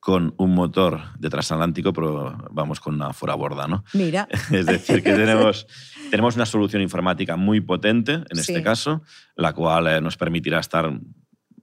con 0.00 0.34
un 0.36 0.54
motor 0.54 1.00
de 1.18 1.30
transatlántico, 1.30 1.92
pero 1.94 2.36
vamos 2.50 2.78
con 2.78 2.94
una 2.94 3.12
fuera 3.14 3.34
borda, 3.36 3.66
¿no? 3.66 3.84
Mira. 3.94 4.28
Es 4.50 4.66
decir, 4.66 5.02
que 5.02 5.12
tenemos, 5.14 5.66
tenemos 6.10 6.36
una 6.36 6.44
solución 6.44 6.82
informática 6.82 7.36
muy 7.36 7.60
potente, 7.62 8.12
en 8.14 8.38
este 8.38 8.56
Sí. 8.56 8.62
caso, 8.62 9.02
la 9.34 9.54
cual 9.54 9.86
eh, 9.86 10.00
nos 10.02 10.16
permitirá 10.18 10.60
estar 10.60 10.92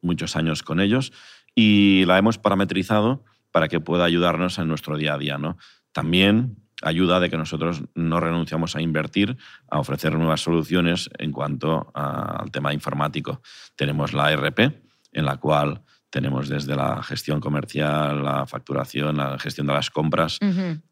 muchos 0.02 0.36
años 0.36 0.64
con 0.64 0.80
ellos 0.80 1.12
y 1.54 2.04
la 2.06 2.18
hemos 2.18 2.40
parametrizado 2.40 3.24
para 3.52 3.68
que 3.68 3.80
pueda 3.80 4.06
ayudarnos 4.06 4.58
en 4.58 4.68
nuestro 4.70 4.98
día 4.98 5.14
a 5.14 5.18
día, 5.20 5.38
¿no? 5.38 5.58
También 5.92 6.58
ayuda 6.84 7.20
de 7.20 7.30
que 7.30 7.38
nosotros 7.38 7.84
no 7.94 8.20
renunciamos 8.20 8.76
a 8.76 8.82
invertir, 8.82 9.38
a 9.70 9.80
ofrecer 9.80 10.18
nuevas 10.18 10.42
soluciones 10.42 11.10
en 11.20 11.32
cuanto 11.32 11.92
a- 11.94 12.38
al 12.42 12.52
tema 12.52 12.74
informático. 12.74 13.42
Tenemos 13.76 14.14
la 14.14 14.32
RP, 14.32 14.82
en 15.12 15.26
la 15.26 15.38
cual 15.38 15.82
tenemos 16.10 16.50
desde 16.50 16.76
la 16.76 17.02
gestión 17.04 17.40
comercial, 17.40 18.24
la 18.24 18.46
facturación, 18.46 19.16
la 19.16 19.38
gestión 19.40 19.68
de 19.68 19.74
las 19.74 19.90
compras, 19.90 20.40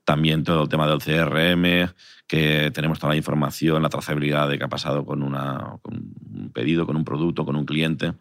también 0.05 0.43
todo 0.45 0.63
el 0.63 0.69
tema 0.69 0.87
del 0.87 0.99
CRM, 1.01 1.89
que 2.27 2.71
tenemos 2.71 2.99
toda 2.99 3.13
la 3.13 3.17
información, 3.17 3.81
la 3.83 3.89
trazabilidad 3.89 4.47
de 4.47 4.57
qué 4.57 4.63
ha 4.63 4.69
pasado 4.69 5.03
con, 5.05 5.21
una, 5.23 5.77
con 5.81 5.95
un 5.95 6.51
pedido, 6.53 6.85
con 6.85 6.95
un 6.95 7.03
producto, 7.03 7.43
con 7.43 7.55
un 7.57 7.65
cliente. 7.65 8.13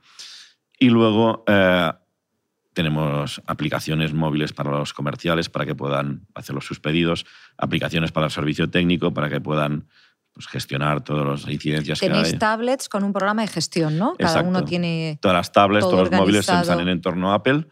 Y 0.80 0.88
luego 0.90 1.44
eh, 1.46 1.92
tenemos 2.78 3.42
aplicaciones 3.44 4.14
móviles 4.14 4.52
para 4.52 4.70
los 4.70 4.92
comerciales 4.92 5.48
para 5.48 5.66
que 5.66 5.74
puedan 5.74 6.28
hacer 6.36 6.54
sus 6.62 6.78
pedidos, 6.78 7.26
aplicaciones 7.56 8.12
para 8.12 8.26
el 8.26 8.30
servicio 8.30 8.70
técnico 8.70 9.12
para 9.12 9.28
que 9.28 9.40
puedan 9.40 9.88
pues, 10.32 10.46
gestionar 10.46 11.02
todas 11.02 11.26
las 11.26 11.52
incidencias 11.52 11.98
que 11.98 12.06
Tenéis 12.06 12.34
hay. 12.34 12.38
tablets 12.38 12.88
con 12.88 13.02
un 13.02 13.12
programa 13.12 13.42
de 13.42 13.48
gestión, 13.48 13.98
¿no? 13.98 14.14
Cada 14.16 14.30
Exacto. 14.30 14.48
uno 14.48 14.64
tiene... 14.64 15.18
Todas 15.20 15.36
las 15.38 15.50
tablets, 15.50 15.80
todo 15.86 15.90
todos 15.90 16.10
los 16.12 16.20
móviles 16.20 16.48
están 16.48 16.78
en 16.78 16.88
entorno 16.88 17.32
Apple, 17.32 17.66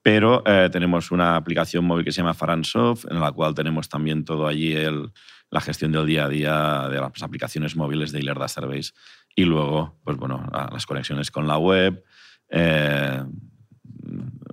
pero 0.00 0.42
eh, 0.46 0.70
tenemos 0.72 1.10
una 1.10 1.36
aplicación 1.36 1.84
móvil 1.84 2.06
que 2.06 2.12
se 2.12 2.22
llama 2.22 2.32
Faransoft, 2.32 3.04
en 3.10 3.20
la 3.20 3.30
cual 3.32 3.52
tenemos 3.52 3.90
también 3.90 4.24
todo 4.24 4.46
allí 4.46 4.72
el, 4.72 5.12
la 5.50 5.60
gestión 5.60 5.92
del 5.92 6.06
día 6.06 6.24
a 6.24 6.28
día 6.30 6.88
de 6.88 6.98
las 6.98 7.22
aplicaciones 7.22 7.76
móviles 7.76 8.12
de 8.12 8.20
Ilerda 8.20 8.46
Database. 8.46 8.92
Y 9.36 9.44
luego, 9.44 9.98
pues 10.04 10.16
bueno, 10.16 10.48
las 10.72 10.86
conexiones 10.86 11.30
con 11.30 11.46
la 11.46 11.58
web, 11.58 12.02
eh, 12.48 13.22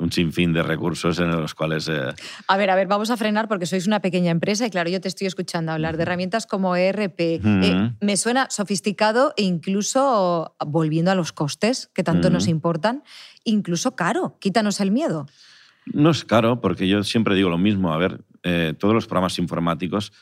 un 0.06 0.12
sinfín 0.12 0.54
de 0.54 0.63
recursos 0.63 1.20
en 1.20 1.32
los 1.32 1.54
cuales... 1.54 1.88
eh, 1.89 2.13
A 2.48 2.58
ver, 2.58 2.70
a 2.70 2.76
ver, 2.76 2.88
vamos 2.88 3.10
a 3.10 3.18
frenar 3.18 3.48
porque 3.48 3.65
sois 3.65 3.88
una 3.88 4.00
pequeña 4.00 4.32
empresa 4.32 4.65
y 4.65 4.70
claro, 4.70 4.89
yo 4.89 5.02
te 5.02 5.08
estoy 5.08 5.28
escuchando 5.28 5.72
hablar 5.72 5.98
de 5.98 6.04
herramientas 6.04 6.46
como 6.48 6.76
ERP. 6.76 7.20
Eh, 7.20 7.39
Ujú. 7.39 7.96
me 8.00 8.15
suena 8.18 8.48
sofisticado 8.50 9.34
e 9.36 9.44
incluso, 9.44 10.56
volviendo 10.65 11.12
a 11.12 11.15
los 11.15 11.34
costes 11.34 11.89
que 11.94 12.04
tanto 12.04 12.30
nos 12.30 12.44
Ujú. 12.44 12.52
importan, 12.52 13.04
incluso 13.44 13.96
caro. 13.96 14.38
Quítanos 14.39 14.80
el 14.80 14.91
miedo. 14.91 15.26
No 15.86 16.12
es 16.12 16.24
caro, 16.24 16.62
porque 16.62 16.88
yo 16.88 17.04
siempre 17.04 17.36
digo 17.36 17.50
lo 17.50 17.58
mismo. 17.58 17.94
A 17.94 17.98
ver, 17.98 18.24
eh, 18.44 18.74
todos 18.78 18.94
los 18.94 19.08
programas 19.08 19.38
informáticos 19.39 20.13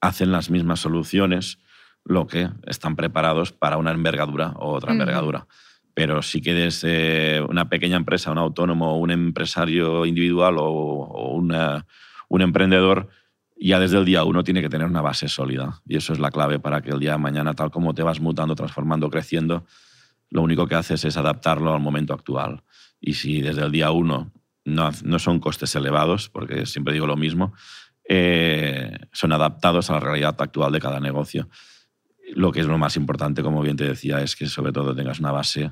hacen 0.00 0.32
las 0.32 0.50
mismas 0.50 0.80
soluciones, 0.80 1.58
lo 2.04 2.26
que 2.26 2.50
están 2.66 2.96
preparados 2.96 3.52
para 3.52 3.76
una 3.78 3.92
envergadura 3.92 4.52
o 4.56 4.72
otra 4.72 4.92
envergadura. 4.92 5.46
Pero 5.94 6.22
si 6.22 6.42
eh, 6.44 7.40
una 7.48 7.68
pequeña 7.68 7.96
empresa, 7.96 8.32
un 8.32 8.38
autónomo, 8.38 8.98
un 8.98 9.10
empresario 9.12 10.04
individual 10.06 10.58
o, 10.58 10.64
o 10.64 11.34
una- 11.34 11.86
un 12.28 12.42
emprendedor, 12.42 13.08
ya 13.56 13.78
desde 13.78 13.98
el 13.98 14.04
día 14.04 14.24
uno 14.24 14.42
tiene 14.42 14.60
que 14.60 14.68
tener 14.68 14.88
una 14.88 15.02
base 15.02 15.28
sólida. 15.28 15.80
Y 15.86 15.96
eso 15.96 16.12
es 16.12 16.18
la 16.18 16.30
clave 16.30 16.58
para 16.58 16.82
que 16.82 16.90
el 16.90 16.98
día 16.98 17.12
de 17.12 17.18
mañana, 17.18 17.54
tal 17.54 17.70
como 17.70 17.94
te 17.94 18.02
vas 18.02 18.20
mutando, 18.20 18.54
transformando, 18.56 19.08
creciendo, 19.08 19.64
lo 20.30 20.42
único 20.42 20.66
que 20.66 20.74
haces 20.74 21.04
es 21.04 21.16
adaptarlo 21.16 21.72
al 21.72 21.80
momento 21.80 22.12
actual. 22.12 22.64
Y 23.00 23.14
si 23.14 23.40
desde 23.40 23.62
el 23.62 23.70
día 23.70 23.92
uno 23.92 24.32
no, 24.64 24.90
no 25.04 25.18
son 25.20 25.38
costes 25.38 25.74
elevados, 25.76 26.28
porque 26.28 26.66
siempre 26.66 26.94
digo 26.94 27.06
lo 27.06 27.16
mismo, 27.16 27.54
eh, 28.08 28.98
son 29.12 29.32
adaptados 29.32 29.90
a 29.90 29.94
la 29.94 30.00
realidad 30.00 30.34
actual 30.38 30.72
de 30.72 30.80
cada 30.80 30.98
negocio. 30.98 31.48
Lo 32.34 32.50
que 32.50 32.60
es 32.60 32.66
lo 32.66 32.78
más 32.78 32.96
importante, 32.96 33.42
como 33.42 33.62
bien 33.62 33.76
te 33.76 33.84
decía, 33.84 34.20
es 34.22 34.34
que 34.34 34.46
sobre 34.46 34.72
todo 34.72 34.94
tengas 34.94 35.20
una 35.20 35.30
base 35.30 35.70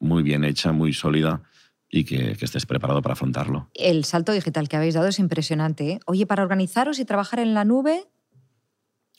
muy 0.00 0.22
bien 0.22 0.44
hecha, 0.44 0.72
muy 0.72 0.92
sólida 0.92 1.42
y 1.88 2.04
que, 2.04 2.36
que 2.36 2.44
estés 2.44 2.66
preparado 2.66 3.00
para 3.02 3.14
afrontarlo. 3.14 3.70
El 3.74 4.04
salto 4.04 4.32
digital 4.32 4.68
que 4.68 4.76
habéis 4.76 4.94
dado 4.94 5.08
es 5.08 5.18
impresionante. 5.18 5.92
¿eh? 5.92 6.00
Oye, 6.06 6.26
para 6.26 6.42
organizaros 6.42 6.98
y 6.98 7.04
trabajar 7.04 7.40
en 7.40 7.54
la 7.54 7.64
nube, 7.64 8.06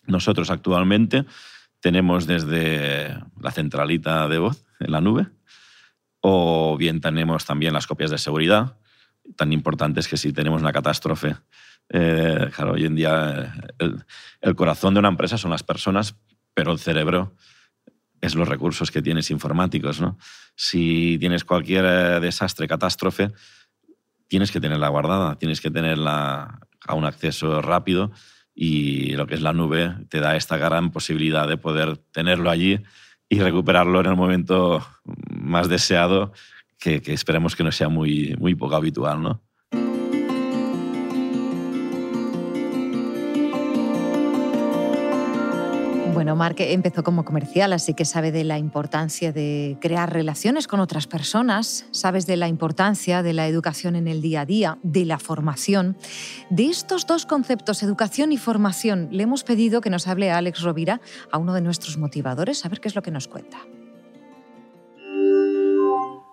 Nosotros 0.06 0.50
actualmente 0.50 1.26
tenemos 1.80 2.26
desde 2.26 3.18
la 3.40 3.52
centralita 3.52 4.28
de 4.28 4.38
voz 4.38 4.66
en 4.80 4.92
la 4.92 5.02
nube, 5.02 5.28
o 6.22 6.76
bien 6.78 7.00
tenemos 7.00 7.46
también 7.46 7.74
las 7.74 7.88
copias 7.88 8.12
de 8.12 8.18
seguridad, 8.18 8.78
tan 9.36 9.54
importantes 9.54 10.08
que 10.08 10.18
si 10.18 10.34
tenemos 10.34 10.62
una 10.62 10.74
catástrofe, 10.74 11.36
eh, 11.90 12.50
claro, 12.56 12.74
hoy 12.74 12.86
en 12.86 12.96
día 12.96 13.54
eh, 13.56 13.68
el, 13.80 14.04
el 14.42 14.56
corazón 14.56 14.94
de 14.94 15.00
una 15.00 15.10
empresa 15.10 15.38
son 15.38 15.52
las 15.52 15.64
personas, 15.64 16.16
pero 16.54 16.72
el 16.72 16.80
cerebro 16.80 17.36
es 18.22 18.36
los 18.36 18.48
recursos 18.48 18.92
que 18.92 19.02
tienes 19.02 19.32
informáticos. 19.32 20.02
¿no? 20.02 20.18
Si 20.56 21.18
tienes 21.20 21.44
cualquier 21.44 21.86
eh, 21.86 22.20
desastre, 22.20 22.68
catástrofe, 22.68 23.32
tienes 24.28 24.52
que 24.52 24.60
tenerla 24.60 24.90
guardada, 24.90 25.36
tienes 25.38 25.62
que 25.62 25.72
tenerla 25.72 26.60
a 26.88 26.94
un 26.96 27.06
acceso 27.06 27.62
rápido 27.62 28.12
y 28.54 29.12
lo 29.14 29.28
que 29.28 29.36
es 29.36 29.42
la 29.42 29.54
nube 29.54 29.96
te 30.10 30.20
da 30.20 30.36
esta 30.36 30.58
gran 30.58 30.92
posibilidad 30.92 31.48
de 31.48 31.58
poder 31.58 31.98
tenerlo 31.98 32.50
allí 32.50 32.80
y 33.30 33.40
recuperarlo 33.40 34.00
en 34.00 34.08
el 34.08 34.16
momento 34.16 34.86
más 35.30 35.70
deseado, 35.70 36.34
que, 36.80 37.02
que 37.02 37.14
esperemos 37.14 37.56
que 37.56 37.64
no 37.64 37.72
sea 37.72 37.90
muy, 37.90 38.36
muy 38.40 38.56
poco 38.56 38.76
habitual. 38.76 39.22
¿no? 39.22 39.42
Bueno, 46.20 46.36
Mark 46.36 46.58
empezó 46.60 47.02
como 47.02 47.24
comercial, 47.24 47.72
así 47.72 47.94
que 47.94 48.04
sabe 48.04 48.34
de 48.34 48.44
la 48.44 48.58
importancia 48.58 49.32
de 49.32 49.78
crear 49.80 50.12
relaciones 50.12 50.68
con 50.68 50.82
otras 50.82 51.08
personas, 51.08 51.86
sabes 51.92 52.26
de 52.26 52.36
la 52.36 52.50
importancia 52.50 53.24
de 53.24 53.32
la 53.32 53.48
educación 53.48 53.96
en 53.96 54.06
el 54.10 54.22
día 54.22 54.42
a 54.42 54.46
día, 54.46 54.80
de 54.84 55.06
la 55.06 55.18
formación. 55.18 55.96
De 56.50 56.66
estos 56.66 57.08
dos 57.08 57.26
conceptos, 57.26 57.84
educación 57.84 58.34
y 58.34 58.38
formación, 58.38 59.08
le 59.12 59.24
hemos 59.24 59.46
pedido 59.46 59.80
que 59.80 59.90
nos 59.90 60.10
hable 60.10 60.30
a 60.30 60.38
Alex 60.40 60.62
Rovira, 60.62 61.00
a 61.32 61.38
uno 61.38 61.54
de 61.54 61.62
nuestros 61.62 61.98
motivadores, 61.98 62.66
a 62.66 62.68
ver 62.68 62.82
qué 62.82 62.90
es 62.90 62.96
lo 62.96 63.02
que 63.02 63.12
nos 63.12 63.30
cuenta. 63.30 63.58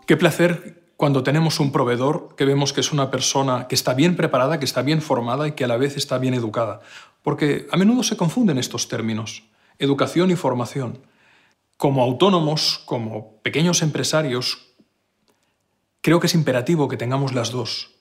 Qué 0.04 0.16
placer 0.16 0.82
cuando 0.96 1.22
tenemos 1.22 1.60
un 1.60 1.70
proveedor 1.70 2.34
que 2.36 2.44
vemos 2.44 2.72
que 2.72 2.80
es 2.80 2.90
una 2.90 3.12
persona 3.12 3.68
que 3.68 3.76
está 3.76 3.94
bien 3.94 4.16
preparada, 4.16 4.58
que 4.58 4.64
está 4.64 4.82
bien 4.82 5.00
formada 5.00 5.46
y 5.46 5.52
que 5.52 5.62
a 5.62 5.68
la 5.68 5.76
vez 5.76 5.96
está 5.96 6.18
bien 6.18 6.34
educada. 6.34 6.80
Porque 7.22 7.68
a 7.70 7.76
menudo 7.76 8.02
se 8.02 8.16
confunden 8.16 8.58
estos 8.58 8.88
términos 8.88 9.44
educación 9.78 10.30
y 10.30 10.36
formación. 10.36 11.06
Como 11.76 12.02
autónomos, 12.02 12.82
como 12.86 13.40
pequeños 13.42 13.82
empresarios, 13.82 14.74
creo 16.00 16.20
que 16.20 16.26
es 16.26 16.34
imperativo 16.34 16.88
que 16.88 16.96
tengamos 16.96 17.34
las 17.34 17.50
dos. 17.50 17.96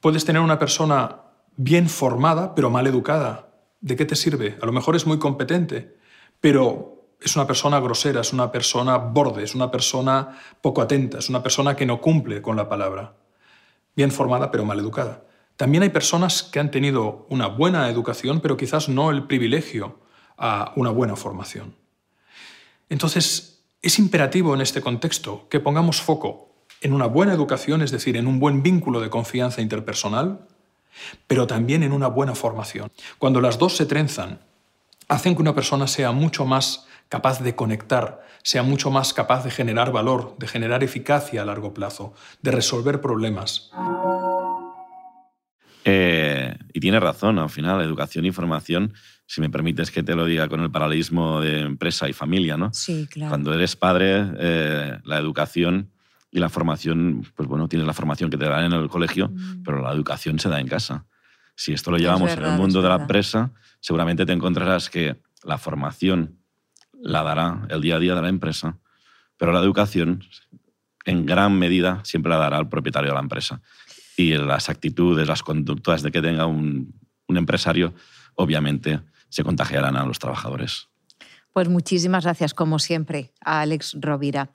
Puedes 0.00 0.24
tener 0.24 0.42
una 0.42 0.58
persona 0.58 1.22
bien 1.56 1.88
formada, 1.88 2.54
pero 2.54 2.70
mal 2.70 2.86
educada. 2.86 3.48
¿De 3.80 3.96
qué 3.96 4.04
te 4.04 4.16
sirve? 4.16 4.58
A 4.62 4.66
lo 4.66 4.72
mejor 4.72 4.96
es 4.96 5.06
muy 5.06 5.18
competente, 5.18 5.96
pero 6.40 7.16
es 7.20 7.34
una 7.34 7.46
persona 7.46 7.80
grosera, 7.80 8.20
es 8.20 8.32
una 8.32 8.52
persona 8.52 8.98
borde, 8.98 9.42
es 9.42 9.54
una 9.54 9.70
persona 9.70 10.38
poco 10.60 10.82
atenta, 10.82 11.18
es 11.18 11.28
una 11.28 11.42
persona 11.42 11.74
que 11.74 11.86
no 11.86 12.00
cumple 12.00 12.42
con 12.42 12.56
la 12.56 12.68
palabra. 12.68 13.16
Bien 13.96 14.10
formada, 14.10 14.50
pero 14.50 14.64
mal 14.64 14.78
educada. 14.78 15.24
También 15.56 15.82
hay 15.82 15.88
personas 15.88 16.42
que 16.42 16.60
han 16.60 16.70
tenido 16.70 17.26
una 17.30 17.46
buena 17.46 17.88
educación, 17.88 18.40
pero 18.40 18.58
quizás 18.58 18.88
no 18.88 19.10
el 19.10 19.26
privilegio 19.26 19.98
a 20.36 20.72
una 20.76 20.90
buena 20.90 21.16
formación. 21.16 21.74
Entonces, 22.88 23.62
es 23.82 23.98
imperativo 23.98 24.54
en 24.54 24.60
este 24.60 24.80
contexto 24.80 25.46
que 25.48 25.60
pongamos 25.60 26.00
foco 26.00 26.46
en 26.80 26.92
una 26.92 27.06
buena 27.06 27.32
educación, 27.32 27.82
es 27.82 27.90
decir, 27.90 28.16
en 28.16 28.26
un 28.26 28.38
buen 28.38 28.62
vínculo 28.62 29.00
de 29.00 29.10
confianza 29.10 29.62
interpersonal, 29.62 30.46
pero 31.26 31.46
también 31.46 31.82
en 31.82 31.92
una 31.92 32.08
buena 32.08 32.34
formación. 32.34 32.90
Cuando 33.18 33.40
las 33.40 33.58
dos 33.58 33.76
se 33.76 33.86
trenzan, 33.86 34.40
hacen 35.08 35.34
que 35.34 35.42
una 35.42 35.54
persona 35.54 35.86
sea 35.86 36.12
mucho 36.12 36.44
más 36.44 36.86
capaz 37.08 37.40
de 37.40 37.54
conectar, 37.54 38.22
sea 38.42 38.62
mucho 38.62 38.90
más 38.90 39.12
capaz 39.12 39.44
de 39.44 39.50
generar 39.50 39.92
valor, 39.92 40.36
de 40.38 40.48
generar 40.48 40.82
eficacia 40.82 41.42
a 41.42 41.44
largo 41.44 41.72
plazo, 41.72 42.14
de 42.42 42.50
resolver 42.50 43.00
problemas. 43.00 43.70
Eh, 45.84 46.56
y 46.72 46.80
tiene 46.80 46.98
razón, 46.98 47.38
al 47.38 47.50
final, 47.50 47.80
educación 47.80 48.26
y 48.26 48.32
formación 48.32 48.94
si 49.26 49.40
me 49.40 49.50
permites 49.50 49.90
que 49.90 50.02
te 50.02 50.14
lo 50.14 50.24
diga 50.24 50.48
con 50.48 50.60
el 50.60 50.70
paralelismo 50.70 51.40
de 51.40 51.60
empresa 51.60 52.08
y 52.08 52.12
familia, 52.12 52.56
¿no? 52.56 52.72
Sí, 52.72 53.08
claro. 53.10 53.30
Cuando 53.30 53.52
eres 53.52 53.74
padre, 53.74 54.24
eh, 54.38 54.98
la 55.04 55.18
educación 55.18 55.90
y 56.30 56.38
la 56.38 56.48
formación, 56.48 57.26
pues 57.34 57.48
bueno, 57.48 57.68
tienes 57.68 57.86
la 57.86 57.92
formación 57.92 58.30
que 58.30 58.36
te 58.36 58.44
dan 58.44 58.64
en 58.64 58.72
el 58.72 58.88
colegio, 58.88 59.28
mm. 59.28 59.62
pero 59.64 59.82
la 59.82 59.92
educación 59.92 60.38
se 60.38 60.48
da 60.48 60.60
en 60.60 60.68
casa. 60.68 61.06
Si 61.56 61.72
esto 61.72 61.90
lo 61.90 61.96
llevamos 61.96 62.30
en 62.32 62.44
el 62.44 62.52
mundo 62.52 62.82
de 62.82 62.88
la 62.88 62.96
empresa, 62.96 63.52
seguramente 63.80 64.26
te 64.26 64.32
encontrarás 64.32 64.90
que 64.90 65.16
la 65.42 65.58
formación 65.58 66.38
la 67.00 67.22
dará 67.22 67.66
el 67.70 67.80
día 67.80 67.96
a 67.96 67.98
día 67.98 68.14
de 68.14 68.22
la 68.22 68.28
empresa, 68.28 68.78
pero 69.38 69.52
la 69.52 69.60
educación, 69.60 70.22
en 71.04 71.26
gran 71.26 71.58
medida, 71.58 72.00
siempre 72.04 72.30
la 72.30 72.36
dará 72.36 72.58
el 72.58 72.68
propietario 72.68 73.10
de 73.10 73.14
la 73.14 73.22
empresa. 73.22 73.60
Y 74.16 74.34
las 74.36 74.68
actitudes, 74.68 75.26
las 75.26 75.42
conductas 75.42 76.02
de 76.02 76.10
que 76.10 76.22
tenga 76.22 76.46
un, 76.46 76.94
un 77.26 77.36
empresario, 77.36 77.94
obviamente, 78.34 79.00
se 79.28 79.44
contagiarán 79.44 79.96
a 79.96 80.04
los 80.04 80.18
trabajadores. 80.18 80.88
Pues 81.52 81.68
muchísimas 81.68 82.24
gracias, 82.24 82.52
como 82.52 82.78
siempre, 82.78 83.32
a 83.40 83.60
Alex 83.62 83.96
Rovira. 83.98 84.50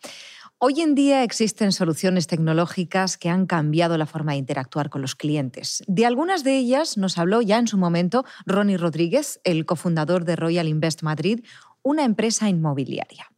Hoy 0.60 0.82
en 0.82 0.94
día 0.94 1.24
existen 1.24 1.72
soluciones 1.72 2.28
tecnológicas 2.28 3.18
que 3.18 3.30
han 3.30 3.48
cambiado 3.48 3.98
la 3.98 4.06
forma 4.06 4.34
de 4.34 4.38
interactuar 4.38 4.92
con 4.92 5.02
los 5.02 5.16
clientes. 5.16 5.84
De 5.88 6.06
algunas 6.06 6.44
de 6.44 6.56
ellas 6.56 6.98
nos 6.98 7.18
habló 7.18 7.42
ya 7.42 7.58
en 7.58 7.66
su 7.66 7.80
momento 7.80 8.26
Ronnie 8.46 8.78
Rodríguez, 8.78 9.42
el 9.44 9.66
cofundador 9.66 10.24
de 10.24 10.36
Royal 10.36 10.68
Invest 10.68 11.02
Madrid, 11.02 11.44
una 11.82 12.04
empresa 12.04 12.48
inmobiliaria. 12.48 13.32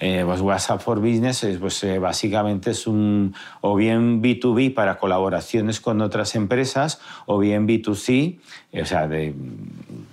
Eh, 0.00 0.22
pues 0.24 0.40
WhatsApp 0.40 0.80
for 0.80 1.00
Business 1.00 1.44
pues, 1.58 1.82
eh, 1.82 1.98
básicamente 1.98 2.70
es 2.70 2.86
un 2.86 3.34
o 3.60 3.74
bien 3.74 4.22
B2B 4.22 4.72
para 4.72 4.96
colaboraciones 4.98 5.80
con 5.80 6.00
otras 6.00 6.36
empresas 6.36 7.00
o 7.26 7.38
bien 7.38 7.66
B2C, 7.66 8.38
o 8.80 8.84
sea, 8.84 9.08
de, 9.08 9.34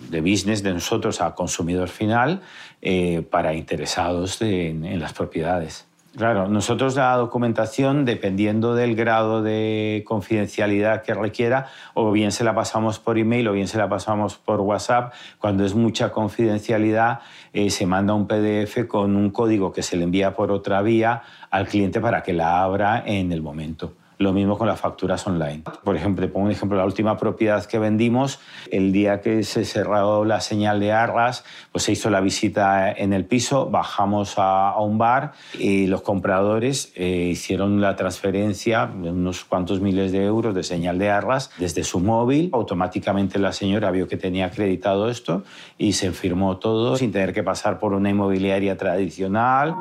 de 0.10 0.22
business 0.22 0.64
de 0.64 0.74
nosotros 0.74 1.22
a 1.22 1.36
consumidor 1.36 1.90
final 1.90 2.42
eh, 2.82 3.24
para 3.30 3.54
interesados 3.54 4.42
en 4.42 5.00
las 5.00 5.14
propiedades. 5.14 5.85
Claro, 6.16 6.48
nosotros 6.48 6.96
la 6.96 7.14
documentación, 7.18 8.06
dependiendo 8.06 8.74
del 8.74 8.96
grado 8.96 9.44
de 9.44 10.06
confidencialidad 10.08 11.02
que 11.02 11.14
requiera, 11.14 11.68
o 11.94 12.10
bien 12.14 12.32
se 12.32 12.46
la 12.46 12.56
pasamos 12.56 13.00
por 13.00 13.18
email 13.18 13.50
o 13.50 13.52
bien 13.52 13.68
se 13.68 13.78
la 13.78 13.90
pasamos 13.90 14.38
por 14.38 14.62
WhatsApp. 14.62 15.14
Cuando 15.40 15.66
es 15.66 15.76
mucha 15.76 16.14
confidencialidad, 16.14 17.20
eh, 17.52 17.70
se 17.70 17.86
manda 17.86 18.14
un 18.14 18.28
PDF 18.28 18.88
con 18.88 19.18
un 19.18 19.30
código 19.30 19.74
que 19.74 19.84
se 19.84 19.98
le 19.98 20.06
envía 20.06 20.34
por 20.36 20.52
otra 20.52 20.82
vía 20.82 21.22
al 21.50 21.68
cliente 21.68 22.00
para 22.00 22.24
que 22.24 22.32
la 22.32 22.64
abra 22.64 23.04
en 23.06 23.34
el 23.34 23.42
momento. 23.42 23.92
Lo 24.18 24.34
mismo 24.34 24.58
con 24.58 24.68
las 24.68 24.80
facturas 24.80 25.26
online. 25.28 25.64
Por 25.84 25.96
ejemplo, 25.96 26.32
pongo 26.32 26.46
un 26.46 26.52
ejemplo, 26.52 26.78
la 26.78 26.86
última 26.86 27.18
propiedad 27.18 27.66
que 27.66 27.80
vendimos, 27.80 28.40
el 28.72 28.92
día 28.92 29.22
que 29.22 29.44
se 29.44 29.66
cerró 29.66 30.26
la 30.26 30.42
señal 30.42 30.80
de 30.80 30.92
arras, 30.94 31.44
pues 31.72 31.84
se 31.84 31.92
hizo 31.92 32.10
la 32.10 32.22
visita 32.22 32.92
en 32.92 33.14
el 33.14 33.26
piso, 33.26 33.70
bajamos 33.70 34.36
a, 34.38 34.76
un 34.80 34.98
bar 34.98 35.34
y 35.58 35.88
los 35.88 36.02
compradores 36.02 36.92
eh, 36.96 37.30
hicieron 37.32 37.82
la 37.82 37.96
transferencia 37.96 38.88
de 38.88 39.10
unos 39.10 39.46
cuantos 39.46 39.80
miles 39.82 40.12
de 40.12 40.26
euros 40.26 40.54
de 40.54 40.64
señal 40.64 40.98
de 41.00 41.10
arras 41.10 41.52
desde 41.58 41.84
su 41.84 42.00
móvil. 42.00 42.50
Automáticamente 42.54 43.40
la 43.40 43.54
señora 43.54 43.92
vio 43.92 44.08
que 44.08 44.18
tenía 44.18 44.48
acreditado 44.48 45.10
esto 45.10 45.44
y 45.78 45.94
se 45.94 46.12
firmó 46.12 46.58
todo 46.58 46.96
sin 46.98 47.12
tener 47.12 47.34
que 47.34 47.44
pasar 47.44 47.80
por 47.80 47.94
una 47.94 48.10
inmobiliaria 48.10 48.78
tradicional. 48.78 49.76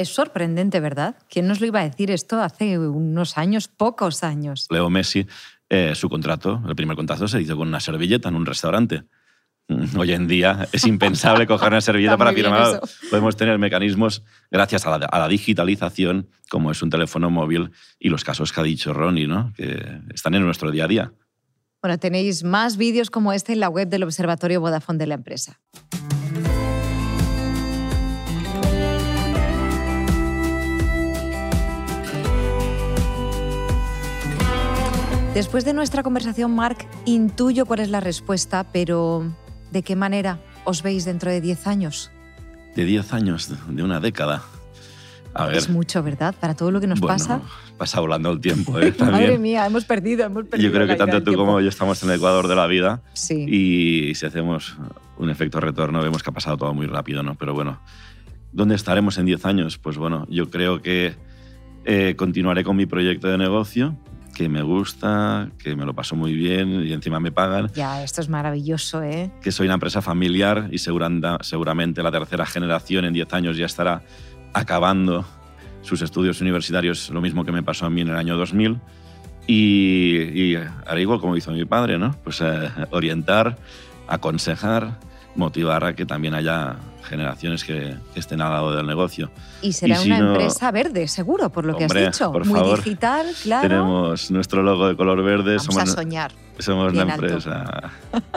Es 0.00 0.08
sorprendente, 0.08 0.80
¿verdad? 0.80 1.14
¿Quién 1.28 1.46
nos 1.46 1.60
lo 1.60 1.66
iba 1.66 1.80
a 1.80 1.84
decir 1.84 2.10
esto 2.10 2.40
hace 2.40 2.78
unos 2.78 3.36
años, 3.36 3.68
pocos 3.68 4.24
años? 4.24 4.66
Leo 4.70 4.88
Messi, 4.88 5.26
eh, 5.68 5.94
su 5.94 6.08
contrato, 6.08 6.62
el 6.66 6.74
primer 6.74 6.96
contrato 6.96 7.28
se 7.28 7.38
hizo 7.42 7.54
con 7.54 7.68
una 7.68 7.80
servilleta 7.80 8.30
en 8.30 8.36
un 8.36 8.46
restaurante. 8.46 9.02
Mm, 9.68 9.98
hoy 9.98 10.12
en 10.12 10.26
día 10.26 10.66
es 10.72 10.86
impensable 10.86 11.46
coger 11.46 11.68
una 11.68 11.82
servilleta 11.82 12.16
para 12.16 12.32
firmar. 12.32 12.80
Podemos 13.10 13.36
tener 13.36 13.58
mecanismos, 13.58 14.24
gracias 14.50 14.86
a 14.86 14.98
la, 14.98 15.28
digitalización, 15.28 16.30
como 16.48 16.70
es 16.70 16.80
un 16.82 16.88
teléfono 16.88 17.28
móvil 17.28 17.70
y 17.98 18.08
los 18.08 18.24
casos 18.24 18.54
que 18.54 18.60
ha 18.60 18.64
dicho 18.64 18.94
Ronnie, 18.94 19.26
¿no? 19.26 19.52
que 19.54 20.00
están 20.14 20.34
en 20.34 20.46
nuestro 20.46 20.70
día 20.70 20.84
a 20.84 20.88
día. 20.88 21.12
Bueno, 21.82 21.98
tenéis 21.98 22.42
más 22.42 22.78
vídeos 22.78 23.10
como 23.10 23.34
este 23.34 23.52
en 23.52 23.60
la 23.60 23.68
web 23.68 23.88
del 23.88 24.04
Observatorio 24.04 24.62
Vodafone 24.62 24.98
de 24.98 25.06
la 25.08 25.14
empresa. 25.16 25.60
Después 35.34 35.64
de 35.64 35.72
nuestra 35.72 36.02
conversación, 36.02 36.54
Mark, 36.54 36.78
intuyo 37.04 37.64
cuál 37.64 37.80
es 37.80 37.88
la 37.88 38.00
respuesta, 38.00 38.64
pero 38.72 39.32
¿de 39.70 39.82
qué 39.82 39.94
manera 39.94 40.40
os 40.64 40.82
veis 40.82 41.04
dentro 41.04 41.30
de 41.30 41.40
10 41.40 41.68
años? 41.68 42.10
De 42.74 42.84
10 42.84 43.12
años, 43.12 43.52
de 43.68 43.82
una 43.82 44.00
década. 44.00 44.42
A 45.32 45.46
ver. 45.46 45.56
Es 45.56 45.68
mucho, 45.68 46.02
¿verdad? 46.02 46.34
Para 46.38 46.54
todo 46.54 46.72
lo 46.72 46.80
que 46.80 46.88
nos 46.88 46.98
bueno, 46.98 47.14
pasa. 47.14 47.40
Pasa 47.78 48.00
volando 48.00 48.32
el 48.32 48.40
tiempo, 48.40 48.78
¿eh? 48.80 48.92
Madre 48.98 49.38
mía, 49.38 49.64
hemos 49.66 49.84
perdido, 49.84 50.24
hemos 50.26 50.46
perdido. 50.46 50.68
Yo 50.68 50.74
creo 50.74 50.88
que 50.88 50.96
tanto 50.96 51.22
tú 51.22 51.34
como 51.34 51.60
yo 51.60 51.68
estamos 51.68 52.02
en 52.02 52.10
el 52.10 52.16
Ecuador 52.16 52.48
de 52.48 52.56
la 52.56 52.66
vida. 52.66 53.02
Sí. 53.12 53.46
Y 53.48 54.14
si 54.16 54.26
hacemos 54.26 54.76
un 55.16 55.30
efecto 55.30 55.60
retorno, 55.60 56.02
vemos 56.02 56.24
que 56.24 56.30
ha 56.30 56.34
pasado 56.34 56.56
todo 56.56 56.74
muy 56.74 56.86
rápido, 56.86 57.22
¿no? 57.22 57.36
Pero 57.36 57.54
bueno, 57.54 57.80
¿dónde 58.52 58.74
estaremos 58.74 59.16
en 59.18 59.26
10 59.26 59.46
años? 59.46 59.78
Pues 59.78 59.96
bueno, 59.96 60.26
yo 60.28 60.50
creo 60.50 60.82
que 60.82 61.14
eh, 61.84 62.14
continuaré 62.16 62.64
con 62.64 62.76
mi 62.76 62.86
proyecto 62.86 63.28
de 63.28 63.38
negocio, 63.38 63.96
que 64.40 64.48
me 64.48 64.62
gusta, 64.62 65.50
que 65.58 65.76
me 65.76 65.84
lo 65.84 65.92
paso 65.92 66.16
muy 66.16 66.32
bien 66.32 66.86
y 66.86 66.94
encima 66.94 67.20
me 67.20 67.30
pagan. 67.30 67.70
Ya, 67.74 68.02
esto 68.02 68.22
es 68.22 68.30
maravilloso, 68.30 69.02
¿eh? 69.02 69.30
Que 69.42 69.52
soy 69.52 69.66
una 69.66 69.74
empresa 69.74 70.00
familiar 70.00 70.70
y 70.72 70.78
seguramente 70.78 72.02
la 72.02 72.10
tercera 72.10 72.46
generación 72.46 73.04
en 73.04 73.12
10 73.12 73.34
años 73.34 73.58
ya 73.58 73.66
estará 73.66 74.00
acabando 74.54 75.26
sus 75.82 76.00
estudios 76.00 76.40
universitarios, 76.40 77.10
lo 77.10 77.20
mismo 77.20 77.44
que 77.44 77.52
me 77.52 77.62
pasó 77.62 77.84
a 77.84 77.90
mí 77.90 78.00
en 78.00 78.08
el 78.08 78.16
año 78.16 78.34
2000. 78.38 78.80
Y, 79.46 80.16
y 80.32 80.56
haré 80.86 81.02
igual 81.02 81.20
como 81.20 81.36
hizo 81.36 81.52
mi 81.52 81.66
padre, 81.66 81.98
¿no? 81.98 82.16
Pues 82.24 82.40
eh, 82.40 82.70
orientar, 82.92 83.58
aconsejar 84.08 85.00
motivar 85.34 85.84
a 85.84 85.94
que 85.94 86.06
también 86.06 86.34
haya 86.34 86.76
generaciones 87.04 87.64
que, 87.64 87.96
estén 88.14 88.40
al 88.40 88.52
lado 88.52 88.74
del 88.74 88.86
negocio. 88.86 89.30
Y 89.62 89.72
será 89.72 90.00
una 90.00 90.18
empresa 90.18 90.70
verde, 90.70 91.08
seguro, 91.08 91.50
por 91.50 91.64
lo 91.64 91.76
que 91.76 91.84
has 91.84 91.94
dicho. 91.94 92.32
Muy 92.32 92.76
digital, 92.76 93.26
claro. 93.42 93.68
Tenemos 93.68 94.30
nuestro 94.30 94.62
logo 94.62 94.88
de 94.88 94.96
color 94.96 95.22
verde. 95.22 95.56
Vamos 95.56 95.64
somos, 95.64 95.82
a 95.82 95.86
soñar. 95.86 96.32
Somos 96.58 96.92
una 96.92 97.14
empresa. 97.14 97.90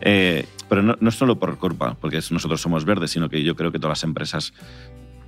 Eh, 0.00 0.46
pero 0.68 0.80
no, 0.80 0.94
no, 1.00 1.10
solo 1.10 1.40
por 1.40 1.58
culpa, 1.58 1.96
porque 2.00 2.20
nosotros 2.30 2.60
somos 2.60 2.84
verdes, 2.84 3.10
sino 3.10 3.28
que 3.28 3.42
yo 3.42 3.56
creo 3.56 3.72
que 3.72 3.80
todas 3.80 3.98
las 3.98 4.04
empresas 4.04 4.52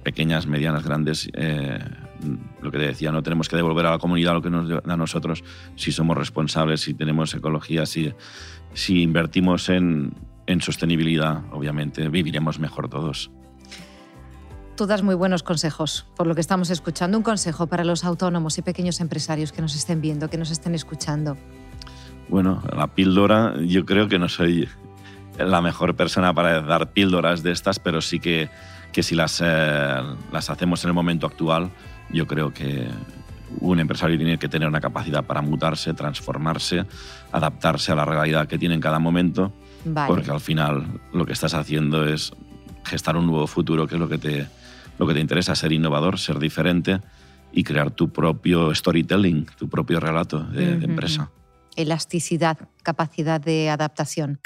pequeñas, 0.03 0.47
medianas, 0.47 0.85
grandes, 0.85 1.29
eh, 1.35 1.79
lo 2.63 2.71
que 2.71 2.79
te 2.79 2.87
decía, 2.87 3.13
no 3.13 3.23
tenemos 3.23 3.49
que 3.49 3.57
devolver 3.57 3.87
a 3.87 3.91
la 3.93 3.99
comunidad 3.99 4.35
lo 4.35 4.43
que 4.43 4.51
nos 4.51 4.69
da 4.69 4.81
a 4.87 4.97
nosotros 4.97 5.43
si 5.77 5.93
somos 5.93 6.17
responsables, 6.17 6.81
si 6.83 6.95
tenemos 6.95 7.35
ecología, 7.35 7.87
si, 7.87 8.13
si 8.73 9.03
invertimos 9.03 9.69
en, 9.69 10.15
en 10.51 10.61
sostenibilidad, 10.61 11.43
obviamente 11.53 12.09
viviremos 12.09 12.59
mejor 12.59 12.89
todos. 12.89 13.31
Tú 14.77 14.87
das 14.87 15.03
muy 15.03 15.15
buenos 15.15 15.43
consejos, 15.43 16.07
por 16.17 16.27
lo 16.27 16.35
que 16.35 16.41
estamos 16.41 16.71
escuchando. 16.71 17.19
Un 17.19 17.25
consejo 17.25 17.67
para 17.67 17.85
los 17.85 18.05
autónomos 18.05 18.57
y 18.59 18.63
pequeños 18.63 19.01
empresarios 19.01 19.53
que 19.53 19.61
nos 19.61 19.75
estén 19.75 20.01
viendo, 20.01 20.31
que 20.31 20.39
nos 20.39 20.51
estén 20.51 20.75
escuchando. 20.75 21.37
Bueno, 22.29 22.63
la 22.75 22.87
píldora, 22.87 23.55
yo 23.61 23.85
creo 23.85 24.09
que 24.09 24.19
no 24.19 24.29
soy 24.29 24.69
la 25.39 25.61
mejor 25.61 25.97
persona 25.97 26.33
para 26.33 26.63
dar 26.63 26.93
píldoras 26.93 27.43
de 27.43 27.53
estas, 27.53 27.79
pero 27.79 28.01
sí 28.01 28.21
que 28.21 28.49
que 28.93 29.03
si 29.03 29.15
las, 29.15 29.41
eh, 29.45 30.03
las 30.33 30.51
hacemos 30.51 30.83
en 30.85 30.89
el 30.89 30.95
momento 30.95 31.27
actual, 31.27 31.71
yo 32.11 32.27
creo 32.27 32.53
que 32.53 32.89
un 33.61 33.81
empresario 33.81 34.17
tiene 34.17 34.39
que 34.39 34.49
tener 34.49 34.69
una 34.69 34.81
capacidad 34.81 35.25
para 35.25 35.43
mutarse, 35.43 35.95
transformarse, 35.95 36.87
adaptarse 37.33 37.93
a 37.93 37.95
la 37.95 38.05
realidad 38.05 38.47
que 38.47 38.59
tiene 38.59 38.75
en 38.75 38.81
cada 38.81 38.99
momento, 38.99 39.53
porque 40.07 40.31
al 40.31 40.41
final 40.41 41.01
lo 41.13 41.27
que 41.27 41.33
estás 41.33 41.55
haciendo 41.55 42.07
es 42.07 42.33
gestar 42.85 43.17
un 43.17 43.27
nuevo 43.27 43.47
futuro, 43.47 43.87
que 43.87 43.95
es 43.95 44.01
lo 44.01 44.09
que 44.09 44.19
te, 44.19 44.47
lo 44.99 45.07
que 45.07 45.15
te 45.15 45.21
interesa, 45.21 45.55
ser 45.55 45.73
innovador, 45.73 46.19
ser 46.19 46.39
diferente 46.39 47.01
y 47.53 47.65
crear 47.65 47.91
tu 47.91 48.13
propio 48.13 48.75
storytelling, 48.75 49.47
tu 49.59 49.69
propio 49.69 50.01
relato 50.01 50.41
de 50.45 50.73
empresa. 50.85 51.31
Elasticidad, 51.77 52.59
capacidad 52.83 53.41
de 53.41 53.71
adaptación. 53.71 54.41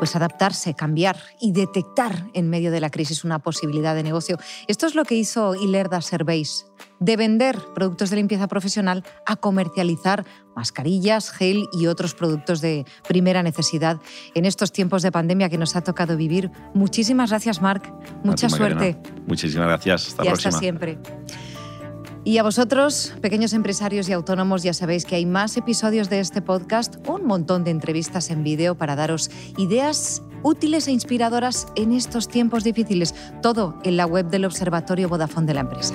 pues 0.00 0.16
adaptarse, 0.16 0.72
cambiar 0.72 1.18
y 1.42 1.52
detectar 1.52 2.30
en 2.32 2.48
medio 2.48 2.70
de 2.70 2.80
la 2.80 2.88
crisis 2.88 3.22
una 3.22 3.38
posibilidad 3.38 3.94
de 3.94 4.02
negocio. 4.02 4.38
Esto 4.66 4.86
es 4.86 4.94
lo 4.94 5.04
que 5.04 5.14
hizo 5.14 5.54
Ilerda 5.54 6.00
Surveys, 6.00 6.69
de 7.00 7.16
vender 7.16 7.58
productos 7.74 8.10
de 8.10 8.16
limpieza 8.16 8.46
profesional 8.46 9.04
a 9.26 9.36
comercializar 9.36 10.24
mascarillas, 10.54 11.30
gel 11.30 11.64
y 11.72 11.86
otros 11.86 12.14
productos 12.14 12.60
de 12.60 12.84
primera 13.08 13.42
necesidad 13.42 13.98
en 14.34 14.44
estos 14.44 14.72
tiempos 14.72 15.02
de 15.02 15.10
pandemia 15.10 15.48
que 15.48 15.58
nos 15.58 15.74
ha 15.76 15.80
tocado 15.80 16.16
vivir. 16.16 16.50
Muchísimas 16.74 17.30
gracias, 17.30 17.60
Marc. 17.60 17.92
Mucha 18.22 18.48
suerte. 18.48 18.96
Muchísimas 19.26 19.66
gracias. 19.66 20.08
Hasta 20.08 20.24
y 20.24 20.28
hasta 20.28 20.52
siempre. 20.52 20.98
Y 22.22 22.36
a 22.36 22.42
vosotros, 22.42 23.14
pequeños 23.22 23.54
empresarios 23.54 24.08
y 24.10 24.12
autónomos, 24.12 24.62
ya 24.62 24.74
sabéis 24.74 25.06
que 25.06 25.16
hay 25.16 25.24
más 25.24 25.56
episodios 25.56 26.10
de 26.10 26.20
este 26.20 26.42
podcast, 26.42 26.96
un 27.08 27.24
montón 27.24 27.64
de 27.64 27.70
entrevistas 27.70 28.30
en 28.30 28.44
vídeo 28.44 28.76
para 28.76 28.94
daros 28.94 29.30
ideas 29.56 30.22
útiles 30.42 30.86
e 30.86 30.92
inspiradoras 30.92 31.66
en 31.76 31.92
estos 31.92 32.28
tiempos 32.28 32.62
difíciles. 32.62 33.14
Todo 33.42 33.78
en 33.84 33.96
la 33.96 34.04
web 34.04 34.28
del 34.28 34.44
Observatorio 34.44 35.08
Vodafone 35.08 35.46
de 35.46 35.54
la 35.54 35.60
empresa. 35.60 35.94